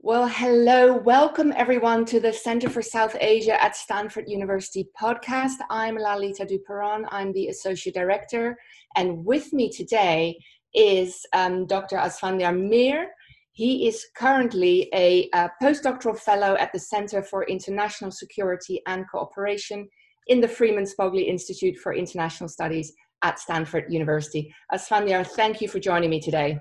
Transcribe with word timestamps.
Well, 0.00 0.28
hello. 0.28 0.94
Welcome 0.94 1.54
everyone 1.56 2.04
to 2.06 2.20
the 2.20 2.32
Center 2.32 2.68
for 2.68 2.82
South 2.82 3.16
Asia 3.18 3.60
at 3.60 3.74
Stanford 3.74 4.28
University 4.28 4.88
podcast. 5.00 5.54
I'm 5.70 5.96
Lalita 5.96 6.46
Duperon. 6.46 7.06
I'm 7.08 7.32
the 7.32 7.48
Associate 7.48 7.94
Director. 7.94 8.58
And 8.94 9.24
with 9.24 9.52
me 9.54 9.70
today 9.70 10.38
is 10.74 11.24
um, 11.32 11.66
Dr. 11.66 11.96
Asfandyar 11.96 12.56
Mir. 12.56 13.08
He 13.52 13.88
is 13.88 14.06
currently 14.14 14.88
a, 14.94 15.30
a 15.32 15.50
postdoctoral 15.62 16.18
fellow 16.18 16.56
at 16.56 16.72
the 16.74 16.78
Center 16.78 17.22
for 17.22 17.44
International 17.44 18.10
Security 18.10 18.82
and 18.86 19.06
Cooperation 19.10 19.88
in 20.26 20.40
the 20.42 20.48
Freeman 20.48 20.84
Spogli 20.84 21.26
Institute 21.26 21.78
for 21.78 21.94
International 21.94 22.50
Studies 22.50 22.92
at 23.22 23.38
Stanford 23.38 23.86
University. 23.88 24.54
Asfandyar, 24.72 25.26
thank 25.26 25.62
you 25.62 25.68
for 25.68 25.80
joining 25.80 26.10
me 26.10 26.20
today. 26.20 26.60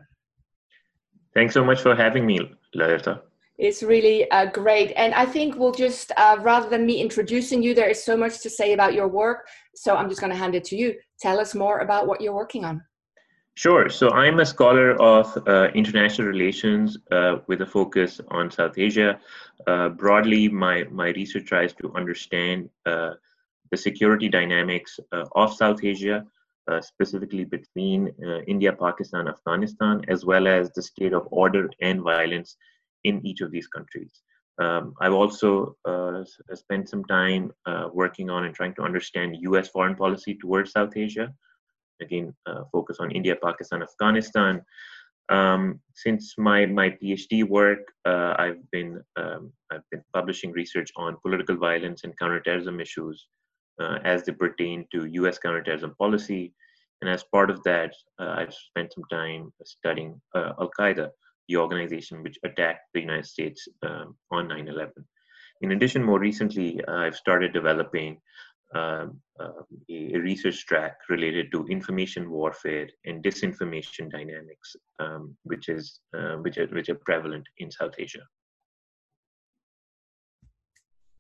Thanks 1.36 1.54
so 1.54 1.66
much 1.66 1.82
for 1.82 1.94
having 1.94 2.26
me, 2.26 2.40
Lalita. 2.74 3.22
It's 3.58 3.84
really 3.84 4.30
uh, 4.32 4.46
great. 4.46 4.94
And 4.96 5.14
I 5.14 5.26
think 5.26 5.56
we'll 5.56 5.74
just, 5.74 6.12
uh, 6.18 6.38
rather 6.42 6.70
than 6.70 6.86
me 6.86 7.02
introducing 7.02 7.62
you, 7.62 7.74
there 7.74 7.90
is 7.90 8.04
so 8.04 8.16
much 8.16 8.42
to 8.42 8.50
say 8.50 8.74
about 8.74 8.94
your 8.94 9.10
work. 9.10 9.48
So 9.76 9.96
I'm 9.96 10.10
just 10.10 10.22
going 10.22 10.32
to 10.32 10.38
hand 10.38 10.56
it 10.56 10.64
to 10.66 10.78
you. 10.78 10.96
Tell 11.20 11.40
us 11.40 11.54
more 11.54 11.80
about 11.80 12.08
what 12.08 12.22
you're 12.22 12.34
working 12.34 12.64
on. 12.64 12.82
Sure. 13.56 13.90
So 13.90 14.12
I'm 14.12 14.40
a 14.40 14.46
scholar 14.46 14.92
of 15.02 15.38
uh, 15.48 15.70
international 15.74 16.28
relations 16.28 16.98
uh, 17.12 17.38
with 17.48 17.62
a 17.62 17.66
focus 17.66 18.20
on 18.30 18.52
South 18.52 18.78
Asia. 18.78 19.20
Uh, 19.68 19.90
broadly, 19.90 20.50
my, 20.50 20.84
my 20.92 21.10
research 21.10 21.46
tries 21.46 21.74
to 21.76 21.94
understand 21.96 22.70
uh, 22.86 23.12
the 23.72 23.78
security 23.78 24.28
dynamics 24.28 25.00
of 25.12 25.54
South 25.54 25.84
Asia, 25.84 26.26
specifically 26.82 27.44
between 27.44 28.08
India, 28.48 28.74
Pakistan, 28.74 29.28
Afghanistan, 29.28 30.02
as 30.08 30.26
well 30.26 30.48
as 30.48 30.72
the 30.72 30.82
state 30.82 31.14
of 31.14 31.28
order 31.32 31.70
and 31.82 32.02
violence 32.02 32.58
in 33.04 33.26
each 33.26 33.42
of 33.42 33.52
these 33.52 33.68
countries. 33.68 34.22
Um, 34.58 34.94
I've 35.02 35.14
also 35.14 35.76
uh, 35.86 36.24
spent 36.54 36.90
some 36.90 37.04
time 37.06 37.52
uh, 37.66 37.90
working 37.94 38.30
on 38.30 38.46
and 38.46 38.56
trying 38.56 38.74
to 38.76 38.84
understand 38.84 39.38
US 39.42 39.70
foreign 39.70 39.96
policy 39.96 40.36
towards 40.36 40.72
South 40.72 40.96
Asia. 40.96 41.34
Again, 42.02 42.34
uh, 42.46 42.64
focus 42.72 42.98
on 43.00 43.12
India, 43.12 43.36
Pakistan, 43.42 43.82
Afghanistan. 43.82 44.62
Um, 45.28 45.82
since 45.94 46.36
my, 46.38 46.66
my 46.68 46.90
PhD 46.90 47.44
work, 47.44 47.80
uh, 48.06 48.36
I've 48.38 48.70
been 48.72 49.02
um, 49.18 49.52
I've 49.72 49.88
been 49.92 50.04
publishing 50.14 50.52
research 50.52 50.92
on 50.96 51.18
political 51.22 51.58
violence 51.58 52.04
and 52.04 52.18
counterterrorism 52.18 52.80
issues 52.80 53.28
uh, 53.80 54.00
as 54.04 54.24
they 54.24 54.32
pertain 54.32 54.86
to 54.92 55.06
U.S. 55.06 55.38
counterterrorism 55.38 55.96
policy, 56.00 56.54
and 57.02 57.10
as 57.10 57.24
part 57.24 57.50
of 57.50 57.62
that, 57.64 57.94
uh, 58.20 58.36
I've 58.38 58.54
spent 58.54 58.94
some 58.94 59.04
time 59.12 59.52
studying 59.64 60.22
Al 60.36 60.72
Qaeda 60.80 61.10
the 61.48 61.58
organization 61.58 62.24
which 62.24 62.40
attacked 62.44 62.88
the 62.94 63.02
United 63.02 63.26
States 63.26 63.68
um, 63.84 64.16
on 64.32 64.48
9 64.48 64.68
11. 64.68 64.94
In 65.62 65.72
addition, 65.72 66.04
more 66.04 66.20
recently, 66.20 66.84
uh, 66.88 66.98
I've 66.98 67.16
started 67.16 67.54
developing 67.54 68.18
um, 68.74 69.22
uh, 69.40 69.62
a, 69.90 70.18
research 70.18 70.66
track 70.66 70.98
related 71.08 71.52
to 71.52 71.66
information 71.68 72.30
warfare 72.30 72.90
and 73.06 73.24
disinformation 73.24 74.12
dynamics, 74.12 74.76
um, 75.00 75.36
which, 75.44 75.70
is, 75.70 76.00
uh, 76.18 76.36
which, 76.38 76.58
are, 76.58 76.68
which 76.68 76.90
are 76.90 77.00
prevalent 77.06 77.46
in 77.60 77.72
South 77.72 77.94
Asia. 77.98 78.26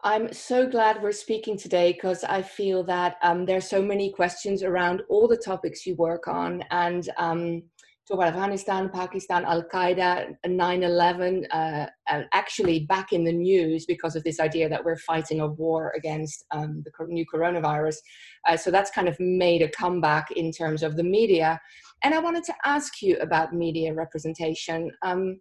I'm 0.06 0.32
so 0.32 0.68
glad 0.68 1.02
we're 1.02 1.12
speaking 1.12 1.58
today 1.58 1.92
because 1.92 2.24
I 2.24 2.44
feel 2.44 2.84
that 2.84 3.16
um, 3.24 3.44
there's 3.44 3.68
so 3.68 3.82
many 3.82 4.12
questions 4.12 4.62
around 4.62 5.02
all 5.10 5.28
the 5.28 5.36
topics 5.36 5.84
you 5.84 5.96
work 5.96 6.28
on, 6.28 6.64
and 6.70 7.10
um, 7.18 7.64
talk 8.08 8.18
about 8.18 8.28
Afghanistan, 8.28 8.92
Pakistan, 8.94 9.46
Al 9.46 9.64
Qaeda, 9.64 10.36
9 10.46 10.84
11, 10.84 11.48
uh, 11.48 11.88
actually 12.34 12.82
back 12.82 13.14
in 13.14 13.24
the 13.24 13.32
news 13.32 13.88
because 13.88 14.16
of 14.16 14.24
this 14.24 14.40
idea 14.40 14.70
that 14.70 14.86
we're 14.86 14.96
fighting 14.96 15.40
a 15.40 15.48
war 15.48 15.92
against 15.98 16.46
um, 16.52 16.84
the 16.86 16.92
new 17.08 17.26
coronavirus. 17.26 17.96
Uh, 18.48 18.56
so 18.56 18.70
that's 18.70 18.92
kind 18.92 19.08
of 19.08 19.20
made 19.20 19.64
a 19.64 19.70
comeback 19.70 20.30
in 20.30 20.52
terms 20.52 20.84
of 20.84 20.98
the 20.98 21.04
media. 21.04 21.60
And 22.04 22.14
I 22.14 22.20
wanted 22.20 22.44
to 22.44 22.54
ask 22.64 23.02
you 23.02 23.18
about 23.22 23.56
media 23.56 23.92
representation. 23.92 24.92
Um, 25.02 25.40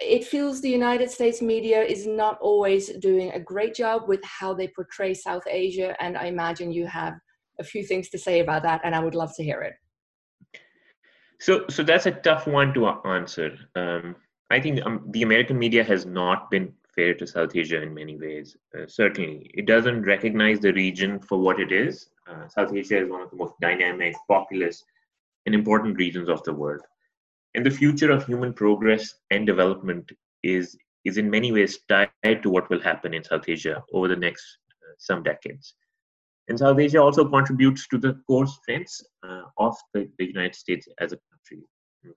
it 0.00 0.24
feels 0.24 0.60
the 0.60 0.70
United 0.70 1.10
States 1.10 1.42
media 1.42 1.82
is 1.82 2.06
not 2.06 2.38
always 2.40 2.88
doing 2.98 3.30
a 3.32 3.40
great 3.40 3.74
job 3.74 4.08
with 4.08 4.22
how 4.24 4.54
they 4.54 4.68
portray 4.68 5.12
South 5.14 5.42
Asia. 5.46 5.94
And 6.02 6.16
I 6.16 6.26
imagine 6.26 6.72
you 6.72 6.86
have 6.86 7.14
a 7.58 7.64
few 7.64 7.84
things 7.84 8.08
to 8.10 8.18
say 8.18 8.40
about 8.40 8.62
that, 8.62 8.80
and 8.84 8.94
I 8.94 9.00
would 9.00 9.14
love 9.14 9.34
to 9.36 9.44
hear 9.44 9.60
it. 9.60 9.74
So, 11.38 11.66
so 11.68 11.82
that's 11.82 12.06
a 12.06 12.12
tough 12.12 12.46
one 12.46 12.72
to 12.74 12.86
answer. 12.86 13.56
Um, 13.74 14.16
I 14.50 14.60
think 14.60 14.84
um, 14.84 15.04
the 15.10 15.22
American 15.22 15.58
media 15.58 15.84
has 15.84 16.04
not 16.04 16.50
been 16.50 16.72
fair 16.94 17.14
to 17.14 17.26
South 17.26 17.54
Asia 17.54 17.80
in 17.80 17.94
many 17.94 18.16
ways. 18.16 18.56
Uh, 18.76 18.86
certainly, 18.86 19.50
it 19.54 19.66
doesn't 19.66 20.02
recognize 20.02 20.60
the 20.60 20.72
region 20.72 21.20
for 21.20 21.38
what 21.38 21.60
it 21.60 21.72
is. 21.72 22.10
Uh, 22.28 22.48
South 22.48 22.74
Asia 22.74 23.02
is 23.02 23.10
one 23.10 23.22
of 23.22 23.30
the 23.30 23.36
most 23.36 23.54
dynamic, 23.60 24.14
populous, 24.28 24.84
and 25.46 25.54
important 25.54 25.96
regions 25.96 26.28
of 26.28 26.42
the 26.44 26.52
world. 26.52 26.82
And 27.54 27.66
the 27.66 27.70
future 27.70 28.10
of 28.10 28.26
human 28.26 28.52
progress 28.52 29.14
and 29.30 29.46
development 29.46 30.10
is 30.42 30.76
is 31.04 31.16
in 31.16 31.30
many 31.30 31.50
ways 31.50 31.78
tied 31.88 32.42
to 32.42 32.50
what 32.50 32.68
will 32.68 32.80
happen 32.80 33.14
in 33.14 33.24
South 33.24 33.48
Asia 33.48 33.82
over 33.92 34.06
the 34.08 34.16
next 34.16 34.44
uh, 34.82 34.94
some 34.98 35.22
decades. 35.22 35.74
And 36.48 36.58
South 36.58 36.78
Asia 36.78 37.00
also 37.00 37.28
contributes 37.28 37.86
to 37.88 37.98
the 37.98 38.20
core 38.26 38.46
strengths 38.46 39.02
uh, 39.26 39.42
of 39.56 39.76
the, 39.94 40.10
the, 40.18 40.26
United 40.26 40.54
States 40.54 40.88
as 40.98 41.12
a 41.12 41.18
country. 41.30 41.64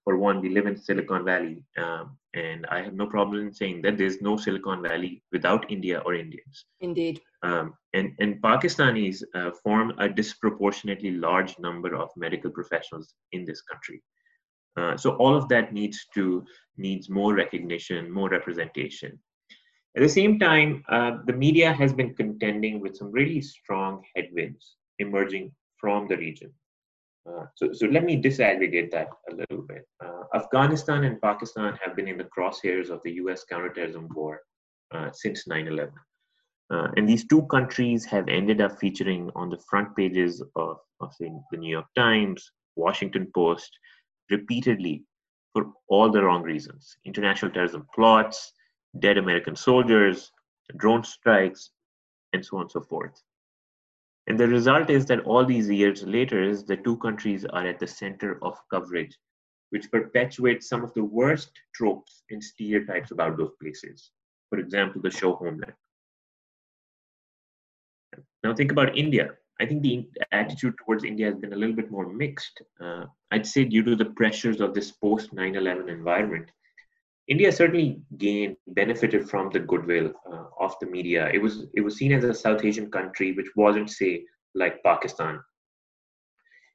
For 0.03 0.17
one, 0.17 0.41
we 0.41 0.49
live 0.49 0.65
in 0.65 0.77
Silicon 0.77 1.23
Valley, 1.25 1.63
um, 1.77 2.17
and 2.33 2.65
I 2.67 2.81
have 2.81 2.93
no 2.93 3.05
problem 3.05 3.47
in 3.47 3.53
saying 3.53 3.81
that 3.83 3.97
there's 3.97 4.21
no 4.21 4.37
Silicon 4.37 4.81
Valley 4.81 5.21
without 5.31 5.69
India 5.69 6.01
or 6.05 6.15
Indians. 6.15 6.65
Indeed. 6.79 7.21
Um, 7.43 7.73
and, 7.93 8.13
and 8.19 8.41
Pakistanis 8.41 9.21
uh, 9.35 9.51
form 9.61 9.93
a 9.99 10.07
disproportionately 10.09 11.11
large 11.11 11.59
number 11.59 11.95
of 11.95 12.09
medical 12.15 12.49
professionals 12.49 13.13
in 13.33 13.45
this 13.45 13.61
country. 13.61 14.01
Uh, 14.77 14.97
so 14.97 15.15
all 15.17 15.35
of 15.35 15.47
that 15.49 15.73
needs 15.73 16.07
to 16.13 16.43
needs 16.77 17.09
more 17.09 17.33
recognition, 17.35 18.11
more 18.11 18.29
representation. 18.29 19.19
At 19.95 20.01
the 20.01 20.09
same 20.09 20.39
time, 20.39 20.83
uh, 20.89 21.17
the 21.25 21.33
media 21.33 21.71
has 21.71 21.93
been 21.93 22.15
contending 22.15 22.79
with 22.79 22.97
some 22.97 23.11
really 23.11 23.41
strong 23.41 24.03
headwinds 24.15 24.77
emerging 24.97 25.51
from 25.77 26.07
the 26.07 26.17
region. 26.17 26.51
Uh, 27.29 27.45
so, 27.55 27.71
so 27.71 27.85
let 27.85 28.03
me 28.03 28.21
disaggregate 28.21 28.91
that 28.91 29.07
a 29.31 29.35
little 29.35 29.61
bit. 29.61 29.87
Uh, 30.03 30.23
Afghanistan 30.33 31.03
and 31.03 31.21
Pakistan 31.21 31.77
have 31.83 31.95
been 31.95 32.07
in 32.07 32.17
the 32.17 32.27
crosshairs 32.35 32.89
of 32.89 33.01
the 33.03 33.11
US 33.13 33.45
counterterrorism 33.45 34.09
war 34.13 34.41
uh, 34.93 35.09
since 35.13 35.47
9 35.47 35.67
11. 35.67 35.93
Uh, 36.71 36.87
and 36.97 37.07
these 37.07 37.27
two 37.27 37.43
countries 37.43 38.03
have 38.03 38.27
ended 38.27 38.59
up 38.61 38.79
featuring 38.79 39.29
on 39.35 39.49
the 39.49 39.61
front 39.69 39.95
pages 39.95 40.41
of, 40.55 40.77
of 41.01 41.13
the, 41.19 41.29
the 41.51 41.57
New 41.57 41.69
York 41.69 41.85
Times, 41.95 42.51
Washington 42.75 43.29
Post, 43.35 43.69
repeatedly 44.29 45.03
for 45.53 45.71
all 45.87 46.09
the 46.09 46.23
wrong 46.23 46.43
reasons 46.43 46.97
international 47.05 47.51
terrorism 47.51 47.87
plots, 47.93 48.53
dead 48.99 49.17
American 49.17 49.55
soldiers, 49.55 50.31
drone 50.77 51.03
strikes, 51.03 51.71
and 52.33 52.45
so 52.45 52.57
on 52.57 52.63
and 52.63 52.71
so 52.71 52.81
forth. 52.81 53.21
And 54.27 54.39
the 54.39 54.47
result 54.47 54.89
is 54.89 55.05
that 55.07 55.25
all 55.25 55.45
these 55.45 55.69
years 55.69 56.03
later, 56.03 56.41
is 56.41 56.63
the 56.63 56.77
two 56.77 56.97
countries 56.97 57.45
are 57.45 57.67
at 57.67 57.79
the 57.79 57.87
center 57.87 58.39
of 58.41 58.57
coverage, 58.69 59.17
which 59.71 59.91
perpetuates 59.91 60.69
some 60.69 60.83
of 60.83 60.93
the 60.93 61.03
worst 61.03 61.51
tropes 61.75 62.23
and 62.29 62.41
stereotypes 62.41 63.11
about 63.11 63.37
those 63.37 63.51
places. 63.61 64.11
For 64.49 64.59
example, 64.59 65.01
the 65.01 65.11
show 65.11 65.35
Homeland. 65.35 65.73
Now 68.43 68.53
think 68.53 68.71
about 68.71 68.97
India. 68.97 69.35
I 69.61 69.65
think 69.65 69.83
the 69.83 70.07
attitude 70.31 70.75
towards 70.83 71.03
India 71.03 71.27
has 71.27 71.35
been 71.35 71.53
a 71.53 71.55
little 71.55 71.75
bit 71.75 71.91
more 71.91 72.11
mixed. 72.11 72.61
Uh, 72.81 73.05
I'd 73.31 73.45
say 73.45 73.63
due 73.65 73.83
to 73.83 73.95
the 73.95 74.05
pressures 74.05 74.61
of 74.61 74.73
this 74.73 74.91
post 74.91 75.31
9 75.33 75.55
11 75.55 75.89
environment, 75.89 76.49
India 77.27 77.51
certainly 77.51 78.01
gained 78.17 78.57
benefited 78.67 79.29
from 79.29 79.49
the 79.51 79.59
goodwill 79.59 80.11
uh, 80.31 80.45
of 80.59 80.75
the 80.81 80.87
media. 80.87 81.29
It 81.33 81.41
was 81.41 81.65
it 81.73 81.81
was 81.81 81.95
seen 81.95 82.11
as 82.11 82.23
a 82.23 82.33
South 82.33 82.65
Asian 82.65 82.91
country 82.91 83.31
which 83.33 83.55
wasn't 83.55 83.89
say 83.89 84.25
like 84.55 84.83
Pakistan. 84.83 85.39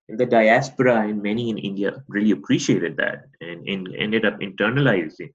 And 0.09 0.19
the 0.19 0.25
diaspora 0.25 1.07
and 1.07 1.23
many 1.23 1.51
in 1.51 1.59
India 1.59 2.03
really 2.09 2.31
appreciated 2.31 2.97
that 2.97 3.27
and, 3.43 3.69
and 3.69 3.95
ended 3.95 4.25
up 4.25 4.41
internalizing 4.41 5.31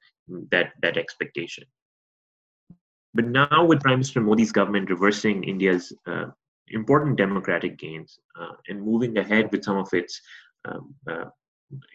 that 0.49 0.71
that 0.81 0.97
expectation. 0.97 1.65
But 3.13 3.27
now 3.27 3.65
with 3.65 3.81
Prime 3.81 3.97
Minister 3.97 4.21
Modi's 4.21 4.51
government 4.51 4.89
reversing 4.89 5.43
India's 5.43 5.93
uh, 6.07 6.31
important 6.69 7.17
democratic 7.17 7.77
gains 7.77 8.19
uh, 8.39 8.53
and 8.67 8.81
moving 8.81 9.17
ahead 9.17 9.51
with 9.51 9.63
some 9.63 9.77
of 9.77 9.89
its 9.93 10.19
um, 10.65 10.93
uh, 11.09 11.25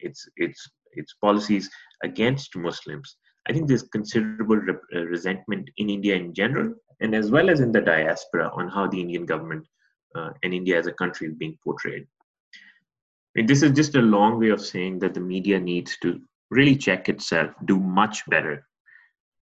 its 0.03 0.29
its 0.37 0.69
its 0.93 1.15
policies 1.23 1.71
against 2.03 2.57
Muslims, 2.57 3.17
I 3.49 3.53
think 3.53 3.69
there's 3.69 3.83
considerable 3.83 4.57
re- 4.57 4.75
uh, 4.95 5.05
resentment 5.05 5.71
in 5.77 5.91
India 5.91 6.17
in 6.17 6.35
general, 6.35 6.75
and 7.01 7.15
as 7.15 7.31
well 7.31 7.51
as 7.51 7.61
in 7.61 7.73
the 7.73 7.81
diaspora 7.81 8.51
on 8.55 8.69
how 8.69 8.87
the 8.87 9.01
Indian 9.01 9.27
government 9.27 9.67
uh, 10.15 10.31
and 10.43 10.53
India 10.53 10.79
as 10.79 10.87
a 10.87 10.93
country 10.93 11.29
is 11.29 11.35
being 11.35 11.59
portrayed. 11.63 12.07
And 13.37 13.49
this 13.49 13.63
is 13.63 13.73
just 13.73 13.95
a 13.95 14.03
long 14.03 14.41
way 14.41 14.49
of 14.49 14.61
saying 14.61 14.99
that 15.01 15.15
the 15.15 15.21
media 15.21 15.61
needs 15.61 15.97
to 16.03 16.21
really 16.51 16.77
check 16.77 17.09
itself, 17.09 17.53
do 17.67 17.79
much 17.79 18.27
better. 18.29 18.67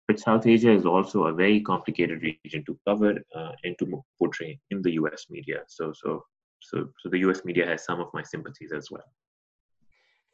But 0.08 0.20
South 0.20 0.48
Asia 0.48 0.72
is 0.72 0.86
also 0.86 1.26
a 1.26 1.34
very 1.34 1.62
complicated 1.62 2.22
region 2.22 2.64
to 2.66 2.80
cover 2.88 3.16
uh, 3.36 3.52
and 3.64 3.78
to 3.80 4.04
portray 4.18 4.60
in 4.72 4.82
the 4.82 4.92
U.S. 4.94 5.26
media. 5.30 5.64
So, 5.68 5.92
so, 5.94 6.24
so, 6.62 6.88
so 7.00 7.10
the 7.10 7.20
U.S. 7.20 7.44
media 7.44 7.66
has 7.66 7.84
some 7.84 8.00
of 8.00 8.08
my 8.14 8.24
sympathies 8.24 8.72
as 8.72 8.90
well. 8.90 9.04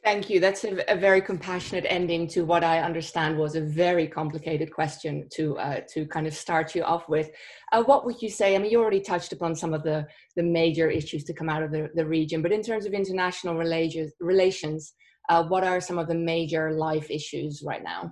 Thank 0.04 0.30
you. 0.30 0.42
That's 0.42 0.66
a, 0.66 0.84
a, 0.92 0.98
very 0.98 1.22
compassionate 1.22 1.86
ending 1.88 2.28
to 2.28 2.44
what 2.44 2.62
I 2.62 2.82
understand 2.82 3.38
was 3.38 3.56
a 3.56 3.62
very 3.62 4.06
complicated 4.06 4.70
question 4.74 5.30
to 5.36 5.58
uh, 5.58 5.80
to 5.94 6.06
kind 6.08 6.28
of 6.28 6.34
start 6.34 6.76
you 6.76 6.84
off 6.84 7.08
with. 7.08 7.32
Uh, 7.72 7.84
what 7.84 8.06
would 8.06 8.22
you 8.22 8.30
say? 8.30 8.54
I 8.54 8.58
mean, 8.58 8.70
you 8.70 8.82
already 8.82 9.00
touched 9.00 9.32
upon 9.32 9.56
some 9.56 9.74
of 9.74 9.82
the 9.84 10.06
the 10.36 10.44
major 10.44 10.90
issues 10.90 11.24
to 11.24 11.34
come 11.34 11.48
out 11.48 11.64
of 11.64 11.72
the, 11.72 11.90
the 11.96 12.06
region, 12.06 12.42
but 12.42 12.52
in 12.52 12.62
terms 12.62 12.86
of 12.86 12.94
international 12.94 13.56
relations, 13.56 14.12
relations 14.20 14.94
uh, 15.30 15.44
what 15.46 15.64
are 15.64 15.80
some 15.80 15.98
of 15.98 16.10
the 16.10 16.16
major 16.16 16.74
life 16.74 17.10
issues 17.10 17.64
right 17.66 17.84
now? 17.84 18.12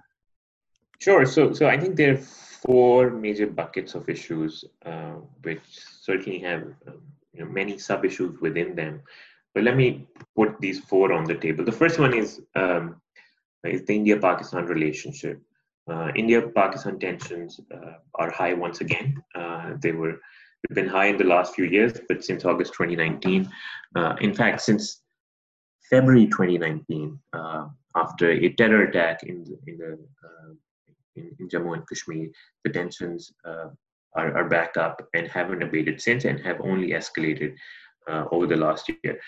Sure. 1.01 1.25
So, 1.25 1.51
so 1.51 1.68
I 1.68 1.80
think 1.80 1.95
there 1.95 2.13
are 2.13 2.18
four 2.18 3.09
major 3.09 3.48
buckets 3.48 3.95
of 3.95 4.07
issues, 4.07 4.63
uh, 4.86 5.15
which 5.42 5.62
certainly 6.00 6.38
have 6.39 6.62
um, 6.88 7.01
you 7.33 7.44
know, 7.44 7.50
many 7.50 7.80
sub 7.80 8.06
issues 8.06 8.39
within 8.39 8.75
them. 8.75 9.01
But 9.56 9.63
let 9.63 9.75
me 9.75 10.07
put 10.36 10.62
these 10.62 10.80
four 10.80 11.12
on 11.12 11.24
the 11.24 11.33
table. 11.33 11.65
The 11.65 11.71
first 11.71 11.98
one 11.98 12.13
is 12.13 12.42
um, 12.56 13.01
is 13.63 13.83
the 13.86 13.95
India-Pakistan 13.95 14.65
relationship. 14.65 15.42
Uh, 15.89 16.12
India-Pakistan 16.15 17.00
tensions 17.00 17.59
uh, 17.74 17.94
are 18.15 18.30
high 18.30 18.53
once 18.53 18.81
again. 18.81 19.21
Uh, 19.33 19.71
they 19.81 19.94
were 19.94 20.21
they've 20.62 20.75
been 20.75 20.88
high 20.88 21.07
in 21.07 21.18
the 21.18 21.24
last 21.24 21.56
few 21.56 21.65
years, 21.65 21.94
but 22.07 22.24
since 22.24 22.45
August 22.45 22.74
2019, 22.74 23.50
uh, 23.95 24.15
in 24.21 24.36
fact, 24.36 24.62
since 24.62 25.01
February 25.89 26.27
2019, 26.27 27.19
uh, 27.33 27.65
after 27.95 28.30
a 28.30 28.50
terror 28.53 28.83
attack 28.83 29.24
in 29.24 29.44
the, 29.44 29.57
in 29.65 29.77
the 29.77 29.98
in, 31.16 31.36
in, 31.40 31.50
Jammu 31.50 31.74
and 31.74 31.88
Kashmir, 31.88 32.30
the 32.63 32.72
tensions 32.72 33.31
are, 33.46 33.74
are 34.16 34.50
back 34.50 34.78
up 34.78 35.02
and 35.13 35.28
haven't 35.28 35.63
abated 35.63 36.02
since, 36.02 36.25
and 36.25 36.40
have 36.40 36.62
only 36.62 36.90
escalated 36.90 37.56
over 38.31 38.48
the 38.48 38.56
last 38.56 38.90
year. 39.04 39.19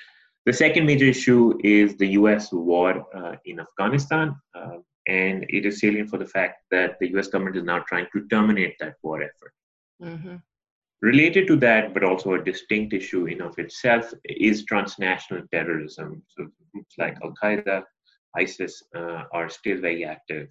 The 0.46 0.54
second 0.54 0.86
major 0.86 1.06
issue 1.06 1.58
is 1.64 1.96
the 1.96 2.10
US 2.20 2.52
war 2.52 3.06
uh, 3.16 3.36
in 3.46 3.62
Afghanistan, 3.62 4.36
uh, 4.54 4.78
and 5.08 5.46
it 5.50 5.66
is 5.66 5.80
salient 5.80 6.10
for 6.10 6.18
the 6.18 6.26
fact 6.26 6.64
that 6.70 6.98
the 7.00 7.16
US 7.16 7.28
government 7.28 7.56
is 7.56 7.64
now 7.64 7.80
trying 7.88 8.08
to 8.14 8.28
terminate 8.28 8.76
that 8.80 8.96
war 9.04 9.22
effort. 9.22 9.54
Mm-hmm. 10.02 10.36
Related 11.02 11.48
to 11.48 11.56
that, 11.58 11.94
but 11.94 12.04
also 12.04 12.34
a 12.34 12.44
distinct 12.44 12.94
issue 12.94 13.26
in 13.26 13.42
of 13.42 13.58
itself, 13.58 14.14
is 14.26 14.66
transnational 14.66 15.44
terrorism. 15.52 16.24
So 16.30 16.50
groups 16.74 16.96
like 16.98 17.18
Al 17.24 17.34
Qaeda, 17.42 17.84
ISIS 18.36 18.84
uh, 18.96 19.24
are 19.32 19.50
still 19.50 19.80
very 19.80 20.04
active 20.04 20.50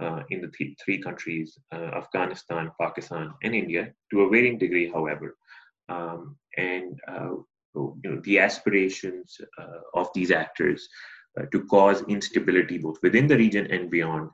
uh, 0.00 0.22
in 0.30 0.40
the 0.40 0.48
th- 0.48 0.76
three 0.82 0.98
countries 0.98 1.58
uh, 1.72 1.90
Afghanistan, 2.02 2.70
Pakistan, 2.80 3.32
and 3.42 3.54
India, 3.54 3.92
to 4.10 4.22
a 4.22 4.28
varying 4.28 4.58
degree, 4.58 4.90
however. 4.90 5.36
Um, 5.88 6.36
and 6.56 6.98
uh, 7.08 7.34
you 7.74 7.96
know, 8.04 8.20
the 8.24 8.38
aspirations 8.38 9.36
uh, 9.58 9.80
of 9.94 10.08
these 10.14 10.30
actors 10.30 10.88
to 11.50 11.64
cause 11.64 12.04
instability 12.08 12.76
both 12.76 12.98
within 13.02 13.26
the 13.26 13.36
region 13.36 13.66
and 13.70 13.90
beyond 13.90 14.28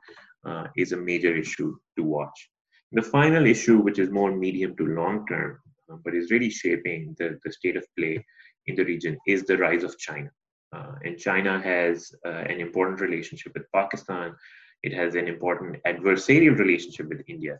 is 0.75 0.91
a 0.91 0.97
major 0.97 1.33
issue 1.35 1.73
to 1.97 2.03
watch. 2.03 2.49
The 2.91 3.01
final 3.01 3.45
issue, 3.45 3.77
which 3.77 3.99
is 3.99 4.09
more 4.09 4.35
medium 4.35 4.75
to 4.75 4.85
long 4.85 5.25
term, 5.27 5.59
but 6.03 6.13
is 6.13 6.31
really 6.31 6.49
shaping 6.49 7.15
the, 7.17 7.39
the 7.43 7.51
state 7.51 7.77
of 7.77 7.85
play 7.97 8.25
in 8.67 8.75
the 8.75 8.83
region, 8.83 9.17
is 9.27 9.43
the 9.43 9.57
rise 9.57 9.83
of 9.83 9.97
China. 9.97 10.29
Uh, 10.71 10.93
and 11.03 11.17
China 11.17 11.59
has 11.59 12.11
uh, 12.25 12.29
an 12.29 12.59
important 12.59 13.01
relationship 13.01 13.53
with 13.55 13.71
Pakistan. 13.73 14.35
It 14.83 14.93
has 14.93 15.15
an 15.15 15.27
important 15.27 15.77
adversarial 15.85 16.57
relationship 16.57 17.09
with 17.09 17.21
India. 17.27 17.59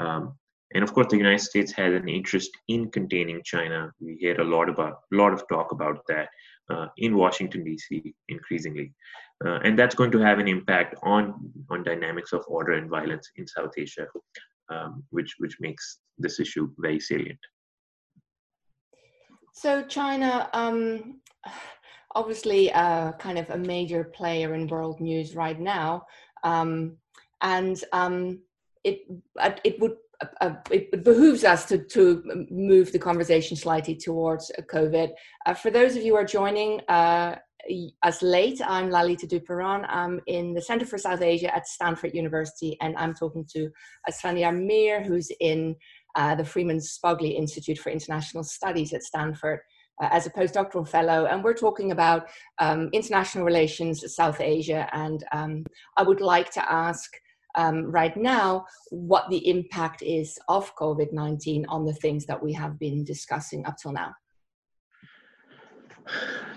Um, 0.00 0.34
and 0.74 0.82
of 0.82 0.92
course, 0.92 1.06
the 1.10 1.16
United 1.16 1.40
States 1.40 1.72
has 1.72 1.94
an 1.94 2.08
interest 2.08 2.50
in 2.68 2.90
containing 2.90 3.42
China. 3.44 3.92
We 4.00 4.16
hear 4.16 4.40
a 4.40 4.44
lot 4.44 4.68
about 4.68 5.00
a 5.12 5.16
lot 5.16 5.32
of 5.32 5.46
talk 5.48 5.70
about 5.72 6.00
that 6.08 6.28
uh, 6.68 6.86
in 6.96 7.16
Washington 7.16 7.64
D.C. 7.64 8.14
increasingly, 8.28 8.92
uh, 9.44 9.60
and 9.62 9.78
that's 9.78 9.94
going 9.94 10.10
to 10.12 10.18
have 10.18 10.40
an 10.40 10.48
impact 10.48 10.96
on 11.02 11.52
on 11.70 11.84
dynamics 11.84 12.32
of 12.32 12.44
order 12.48 12.72
and 12.72 12.90
violence 12.90 13.30
in 13.36 13.46
South 13.46 13.72
Asia, 13.76 14.06
um, 14.68 15.04
which 15.10 15.34
which 15.38 15.56
makes 15.60 15.98
this 16.18 16.40
issue 16.40 16.68
very 16.78 16.98
salient. 16.98 17.38
So 19.54 19.84
China, 19.84 20.48
um, 20.52 21.20
obviously, 22.16 22.72
uh, 22.72 23.12
kind 23.12 23.38
of 23.38 23.48
a 23.50 23.58
major 23.58 24.02
player 24.02 24.54
in 24.54 24.66
world 24.66 25.00
news 25.00 25.36
right 25.36 25.60
now, 25.60 26.04
um, 26.44 26.96
and 27.42 27.82
um, 27.92 28.40
it 28.84 29.00
it 29.64 29.80
would 29.80 29.96
uh, 30.40 30.54
it 30.70 31.04
behooves 31.04 31.44
us 31.44 31.66
to, 31.66 31.78
to 31.78 32.46
move 32.50 32.92
the 32.92 32.98
conversation 32.98 33.56
slightly 33.56 33.96
towards 33.96 34.50
COVID. 34.72 35.10
Uh, 35.44 35.54
for 35.54 35.70
those 35.70 35.96
of 35.96 36.02
you 36.02 36.12
who 36.12 36.18
are 36.18 36.24
joining 36.24 36.80
uh, 36.88 37.36
us 38.02 38.22
late, 38.22 38.60
I'm 38.64 38.90
Lalita 38.90 39.26
Duperon. 39.26 39.84
I'm 39.88 40.20
in 40.26 40.54
the 40.54 40.62
Center 40.62 40.86
for 40.86 40.98
South 40.98 41.22
Asia 41.22 41.54
at 41.54 41.66
Stanford 41.66 42.14
University, 42.14 42.76
and 42.80 42.96
I'm 42.96 43.14
talking 43.14 43.44
to 43.54 43.70
Asfandyar 44.08 44.54
Mir, 44.54 45.02
who's 45.02 45.30
in 45.40 45.74
uh, 46.14 46.34
the 46.34 46.44
Freeman 46.44 46.78
Spogli 46.78 47.34
Institute 47.36 47.78
for 47.78 47.90
International 47.90 48.44
Studies 48.44 48.92
at 48.92 49.02
Stanford. 49.02 49.60
Uh, 50.02 50.08
as 50.10 50.26
a 50.26 50.30
postdoctoral 50.30 50.86
fellow, 50.86 51.26
and 51.26 51.44
we're 51.44 51.54
talking 51.54 51.92
about 51.92 52.26
um, 52.58 52.90
international 52.92 53.44
relations, 53.44 54.02
South 54.12 54.40
Asia. 54.40 54.88
And 54.92 55.22
um, 55.30 55.64
I 55.96 56.02
would 56.02 56.20
like 56.20 56.50
to 56.54 56.72
ask 56.72 57.12
um, 57.54 57.90
right 57.90 58.16
now 58.16 58.66
what 58.90 59.28
the 59.30 59.48
impact 59.48 60.02
is 60.02 60.38
of 60.48 60.74
COVID 60.76 61.12
19 61.12 61.66
on 61.68 61.84
the 61.84 61.92
things 61.92 62.26
that 62.26 62.42
we 62.42 62.52
have 62.52 62.78
been 62.78 63.04
discussing 63.04 63.64
up 63.66 63.76
till 63.76 63.92
now. 63.92 64.14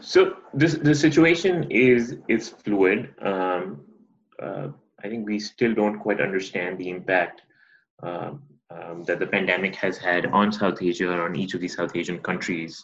So 0.02 0.38
this 0.54 0.76
the 0.76 0.96
situation 0.96 1.70
is 1.70 2.18
is 2.28 2.50
fluid. 2.50 3.14
Um, 3.22 3.82
uh, 4.42 4.70
I 5.04 5.10
think 5.10 5.28
we 5.28 5.40
still 5.40 5.74
don't 5.74 6.00
quite 6.00 6.22
understand 6.22 6.78
the 6.78 6.90
impact 6.90 7.44
um, 8.04 8.42
um, 8.70 9.04
that 9.04 9.20
the 9.20 9.28
pandemic 9.28 9.76
has 9.76 9.98
had 9.98 10.26
on 10.28 10.52
South 10.52 10.82
Asia 10.82 11.10
or 11.10 11.24
on 11.24 11.36
each 11.36 11.54
of 11.54 11.62
these 11.62 11.76
South 11.76 11.96
Asian 11.96 12.20
countries. 12.20 12.84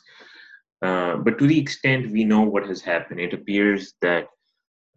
Uh, 0.83 1.15
but 1.15 1.39
to 1.39 1.47
the 1.47 1.57
extent 1.57 2.11
we 2.11 2.25
know 2.25 2.41
what 2.41 2.67
has 2.67 2.81
happened, 2.81 3.19
it 3.21 3.33
appears 3.33 3.93
that 4.01 4.27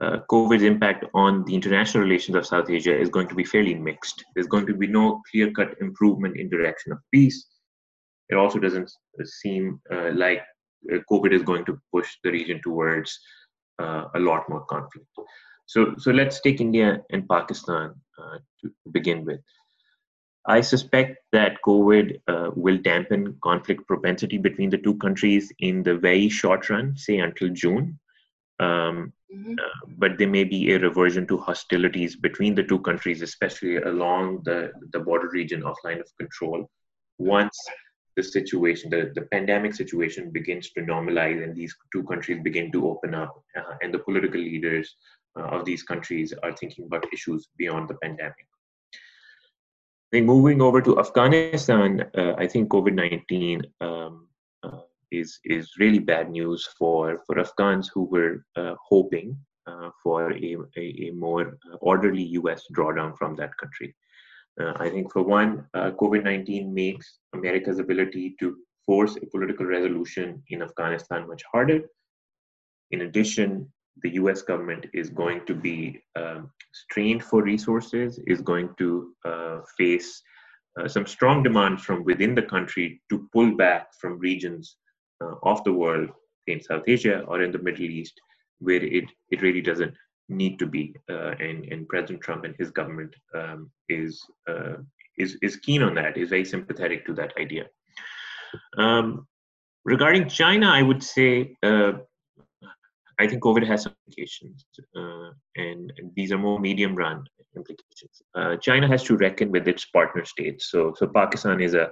uh, 0.01 0.19
COVID's 0.29 0.65
impact 0.65 1.05
on 1.15 1.45
the 1.45 1.55
international 1.55 2.03
relations 2.03 2.37
of 2.37 2.45
South 2.45 2.69
Asia 2.69 2.99
is 2.99 3.09
going 3.09 3.29
to 3.29 3.37
be 3.37 3.45
fairly 3.45 3.75
mixed. 3.75 4.25
There's 4.35 4.49
going 4.49 4.67
to 4.67 4.75
be 4.75 4.89
no 4.89 5.23
clear 5.31 5.53
cut 5.53 5.77
improvement 5.81 6.37
in 6.37 6.51
direction 6.51 6.91
of 6.91 6.99
peace. 7.15 7.47
It 8.29 8.35
also 8.35 8.59
doesn't 8.59 8.91
seem 9.25 9.81
uh, 9.93 10.11
like 10.13 10.43
uh, 10.93 10.99
COVID 11.11 11.33
is 11.33 11.43
going 11.43 11.65
to 11.67 11.79
push 11.95 12.09
the 12.25 12.33
region 12.33 12.61
towards 12.63 13.17
uh, 13.79 14.07
a 14.17 14.19
lot 14.19 14.49
more 14.49 14.65
conflict. 14.65 15.07
So, 15.67 15.95
so 15.99 16.11
let's 16.11 16.41
take 16.41 16.61
India 16.61 17.01
and 17.13 17.29
Pakistan 17.29 17.95
to 18.63 18.71
begin 18.91 19.25
with. 19.25 19.41
I 20.49 20.61
suspect 20.61 21.19
that 21.33 21.59
COVID 21.67 22.21
uh, 22.29 22.51
will 22.55 22.79
dampen 22.79 23.37
conflict 23.43 23.87
propensity 23.87 24.39
between 24.39 24.71
the 24.71 24.79
two 24.79 24.97
countries 24.99 25.53
in 25.59 25.83
the 25.83 25.97
very 25.97 26.29
short 26.29 26.71
run, 26.71 26.97
say 26.97 27.19
until 27.19 27.49
June. 27.49 27.99
Um, 28.61 29.13
mm-hmm. 29.35 29.53
uh, 29.53 29.93
but 29.99 30.19
there 30.19 30.29
may 30.29 30.45
be 30.45 30.73
a 30.73 30.79
reversion 30.79 31.27
to 31.27 31.37
hostilities 31.37 32.17
between 32.17 32.55
the 32.55 32.63
two 32.63 32.79
countries, 32.79 33.23
especially 33.23 33.77
along 33.79 34.43
the, 34.45 34.73
the 34.93 35.01
border 35.01 35.29
region 35.29 35.63
of 35.65 35.77
line 35.85 36.01
of 36.01 36.09
control, 36.17 36.71
once 37.19 37.59
the 38.17 38.23
situation, 38.23 38.89
the, 38.89 39.13
the 39.15 39.23
pandemic 39.23 39.75
situation 39.75 40.31
begins 40.31 40.71
to 40.71 40.81
normalize 40.81 41.43
and 41.43 41.55
these 41.55 41.75
two 41.93 42.03
countries 42.05 42.41
begin 42.43 42.73
to 42.73 42.89
open 42.89 43.15
up, 43.15 43.43
uh, 43.59 43.75
and 43.83 43.93
the 43.93 43.99
political 43.99 44.41
leaders 44.41 44.97
uh, 45.39 45.43
of 45.43 45.65
these 45.65 45.83
countries 45.83 46.33
are 46.43 46.53
thinking 46.57 46.87
about 46.87 47.05
issues 47.13 47.49
beyond 47.59 47.89
the 47.89 47.95
pandemic. 47.97 48.47
Moving 50.13 50.63
over 50.63 50.81
to 50.81 50.99
Afghanistan, 51.01 52.09
uh, 52.17 52.35
I 52.39 52.47
think 52.47 52.69
COVID 52.71 52.95
19 52.95 53.63
um, 53.81 54.29
uh, 54.63 54.83
is 55.11 55.41
is 55.45 55.73
really 55.79 55.99
bad 55.99 56.31
news 56.31 56.67
for 56.79 57.23
for 57.27 57.39
Afghans 57.41 57.91
who 57.93 58.05
were 58.05 58.45
uh, 58.57 58.77
hoping 58.81 59.37
uh, 59.67 59.91
for 60.03 60.33
a, 60.33 60.57
a, 60.77 61.09
a, 61.09 61.11
more 61.11 61.59
orderly 61.81 62.23
U.S. 62.41 62.63
drawdown 62.73 63.19
from 63.19 63.35
that 63.37 63.57
country. 63.57 63.95
Uh, 64.61 64.75
I 64.77 64.89
think 64.89 65.13
for 65.13 65.23
one, 65.23 65.67
uh, 65.75 65.91
COVID-19 65.91 66.73
makes 66.73 67.19
America's 67.35 67.81
ability 67.81 68.37
to 68.41 68.57
force 68.87 69.17
a 69.17 69.27
political 69.27 69.67
resolution 69.67 70.43
in 70.49 70.63
Afghanistan 70.63 71.27
much 71.27 71.43
harder. 71.53 71.81
In 72.93 73.03
addition, 73.03 73.71
the 74.03 74.11
U.S. 74.15 74.43
government 74.43 74.87
is 74.93 75.09
going 75.11 75.45
to 75.47 75.55
be 75.55 76.03
um, 76.17 76.51
strained 76.73 77.25
for 77.25 77.43
resources, 77.43 78.21
is 78.27 78.41
going 78.41 78.71
to 78.79 79.13
uh, 79.25 79.61
face 79.79 80.23
uh, 80.79 80.87
some 80.87 81.07
strong 81.07 81.43
demands 81.43 81.83
from 81.83 82.05
within 82.05 82.35
the 82.35 82.43
country 82.43 83.01
to 83.11 83.29
pull 83.33 83.57
back 83.57 83.89
from 83.99 84.19
regions 84.19 84.77
uh, 85.23 85.35
of 85.43 85.65
the 85.65 85.73
world 85.73 86.11
in 86.47 86.61
South 86.61 86.83
Asia 86.87 87.21
or 87.23 87.43
in 87.43 87.51
the 87.51 87.59
Middle 87.59 87.85
East, 87.85 88.21
where 88.59 88.83
it, 88.83 89.05
it 89.31 89.43
really 89.43 89.63
doesn't 89.63 89.95
need 90.29 90.59
to 90.59 90.67
be, 90.67 90.95
uh, 91.11 91.35
and 91.39 91.65
and 91.67 91.89
President 91.89 92.21
Trump 92.21 92.45
and 92.45 92.55
his 92.59 92.71
government 92.71 93.15
um, 93.35 93.71
is 93.89 94.21
uh, 94.49 94.77
is 95.19 95.37
is 95.43 95.57
keen 95.57 95.83
on 95.83 95.95
that, 95.95 96.17
is 96.17 96.31
very 96.31 96.45
sympathetic 96.45 97.07
to 97.07 97.15
that 97.15 97.33
idea. 97.39 97.67
Um, 98.77 99.27
regarding 99.85 100.29
China, 100.29 100.69
I 100.69 100.83
would 100.83 101.03
say 101.03 101.57
uh, 101.63 101.93
I 103.19 103.27
think 103.27 103.43
COVID 103.43 103.67
has 103.67 103.87
implications, 103.87 104.67
uh, 104.95 105.31
and, 105.57 105.93
these 106.15 106.33
are 106.33 106.39
more 106.39 106.59
medium-run 106.61 107.25
implications. 107.57 108.23
Uh, 108.35 108.57
China 108.57 108.87
has 108.87 109.03
to 109.05 109.17
reckon 109.17 109.51
with 109.51 109.67
its 109.67 109.85
partner 109.87 110.25
states. 110.25 110.71
So, 110.71 110.95
so 110.99 111.07
Pakistan 111.07 111.61
is 111.61 111.75
a 111.75 111.91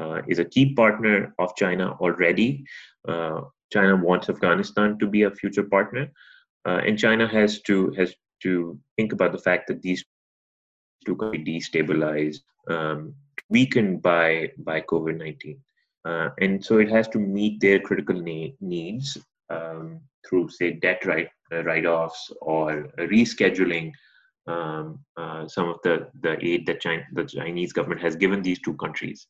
uh, 0.00 0.22
is 0.28 0.38
a 0.38 0.44
key 0.44 0.74
partner 0.74 1.34
of 1.40 1.56
China 1.56 1.96
already. 2.00 2.64
Uh, 3.06 3.40
China 3.72 3.96
wants 3.96 4.28
Afghanistan 4.28 4.96
to 5.00 5.06
be 5.08 5.24
a 5.24 5.30
future 5.30 5.64
partner, 5.64 6.08
uh, 6.68 6.80
and 6.86 6.96
China 6.96 7.26
has 7.26 7.60
to 7.62 7.92
has 7.98 8.14
to 8.44 8.78
think 8.96 9.12
about 9.12 9.32
the 9.32 9.38
fact 9.38 9.66
that 9.68 9.82
these 9.82 10.04
two 11.04 11.16
can 11.16 11.30
be 11.32 11.42
destabilized, 11.44 12.42
um, 12.70 13.12
weakened 13.50 14.02
by 14.02 14.52
by 14.58 14.80
COVID 14.80 15.16
nineteen. 15.18 15.58
Uh, 16.04 16.28
and 16.40 16.64
so 16.64 16.78
it 16.78 16.88
has 16.88 17.08
to 17.08 17.18
meet 17.18 17.60
their 17.60 17.80
critical 17.80 18.14
ne- 18.14 18.54
needs 18.60 19.18
um, 19.50 20.00
through, 20.26 20.48
say, 20.48 20.72
debt 20.72 21.04
write, 21.04 21.28
uh, 21.52 21.62
write-offs 21.64 22.30
or 22.40 22.88
rescheduling 22.98 23.92
um, 24.46 24.98
uh, 25.16 25.46
some 25.46 25.68
of 25.68 25.76
the, 25.84 26.08
the 26.22 26.42
aid 26.44 26.66
that 26.66 26.80
China, 26.80 27.02
the 27.12 27.24
Chinese 27.24 27.72
government 27.72 28.00
has 28.00 28.16
given 28.16 28.42
these 28.42 28.60
two 28.60 28.74
countries. 28.74 29.26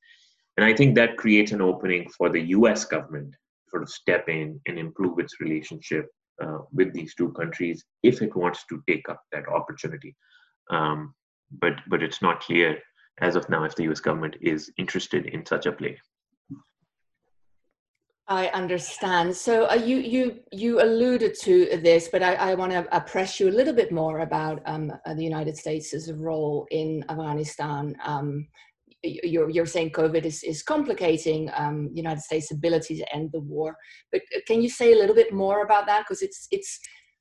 And 0.56 0.64
I 0.64 0.74
think 0.74 0.94
that 0.94 1.16
creates 1.16 1.52
an 1.52 1.60
opening 1.60 2.08
for 2.16 2.30
the 2.30 2.40
US 2.56 2.84
government 2.84 3.32
to 3.32 3.70
sort 3.70 3.82
of 3.82 3.90
step 3.90 4.28
in 4.28 4.60
and 4.66 4.78
improve 4.78 5.18
its 5.18 5.40
relationship 5.40 6.06
uh, 6.42 6.58
with 6.72 6.92
these 6.92 7.14
two 7.14 7.32
countries 7.32 7.84
if 8.02 8.22
it 8.22 8.34
wants 8.36 8.64
to 8.68 8.82
take 8.88 9.08
up 9.08 9.20
that 9.32 9.48
opportunity. 9.48 10.14
Um, 10.70 11.14
but, 11.60 11.74
but 11.88 12.02
it's 12.02 12.22
not 12.22 12.40
clear 12.40 12.78
as 13.20 13.36
of 13.36 13.48
now 13.48 13.64
if 13.64 13.74
the 13.74 13.84
US 13.90 14.00
government 14.00 14.36
is 14.40 14.70
interested 14.78 15.26
in 15.26 15.44
such 15.44 15.66
a 15.66 15.72
play. 15.72 15.98
I 18.28 18.48
understand. 18.48 19.34
So 19.34 19.66
uh, 19.70 19.74
you 19.74 19.96
you 19.96 20.40
you 20.52 20.82
alluded 20.82 21.34
to 21.40 21.80
this, 21.82 22.08
but 22.08 22.22
I, 22.22 22.34
I 22.34 22.54
want 22.54 22.72
to 22.72 22.94
uh, 22.94 23.00
press 23.00 23.40
you 23.40 23.48
a 23.48 23.56
little 23.58 23.72
bit 23.72 23.90
more 23.90 24.20
about 24.20 24.60
um, 24.66 24.92
uh, 25.06 25.14
the 25.14 25.24
United 25.24 25.56
States' 25.56 26.10
role 26.12 26.66
in 26.70 27.04
Afghanistan. 27.08 27.96
Um, 28.04 28.46
you're 29.02 29.48
you're 29.48 29.64
saying 29.64 29.92
COVID 29.92 30.26
is 30.26 30.42
is 30.42 30.62
complicating 30.62 31.50
um, 31.56 31.88
United 31.94 32.20
States' 32.20 32.50
ability 32.50 32.98
to 32.98 33.14
end 33.14 33.30
the 33.32 33.40
war, 33.40 33.74
but 34.12 34.20
uh, 34.36 34.40
can 34.46 34.60
you 34.60 34.68
say 34.68 34.92
a 34.92 34.96
little 34.96 35.14
bit 35.14 35.32
more 35.32 35.62
about 35.64 35.86
that? 35.86 36.00
Because 36.00 36.20
it's 36.20 36.48
it's 36.50 36.78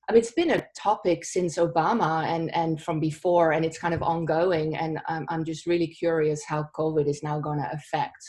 I 0.10 0.14
mean, 0.14 0.20
it's 0.20 0.32
been 0.32 0.52
a 0.52 0.66
topic 0.78 1.24
since 1.24 1.58
Obama 1.58 2.26
and, 2.26 2.54
and 2.56 2.82
from 2.82 3.02
before, 3.02 3.52
and 3.52 3.66
it's 3.66 3.78
kind 3.78 3.94
of 3.94 4.02
ongoing. 4.02 4.78
And 4.78 5.00
I'm, 5.08 5.26
I'm 5.28 5.44
just 5.44 5.66
really 5.66 5.88
curious 5.88 6.46
how 6.46 6.70
COVID 6.78 7.08
is 7.08 7.24
now 7.24 7.42
going 7.42 7.60
to 7.60 7.70
affect 7.74 8.24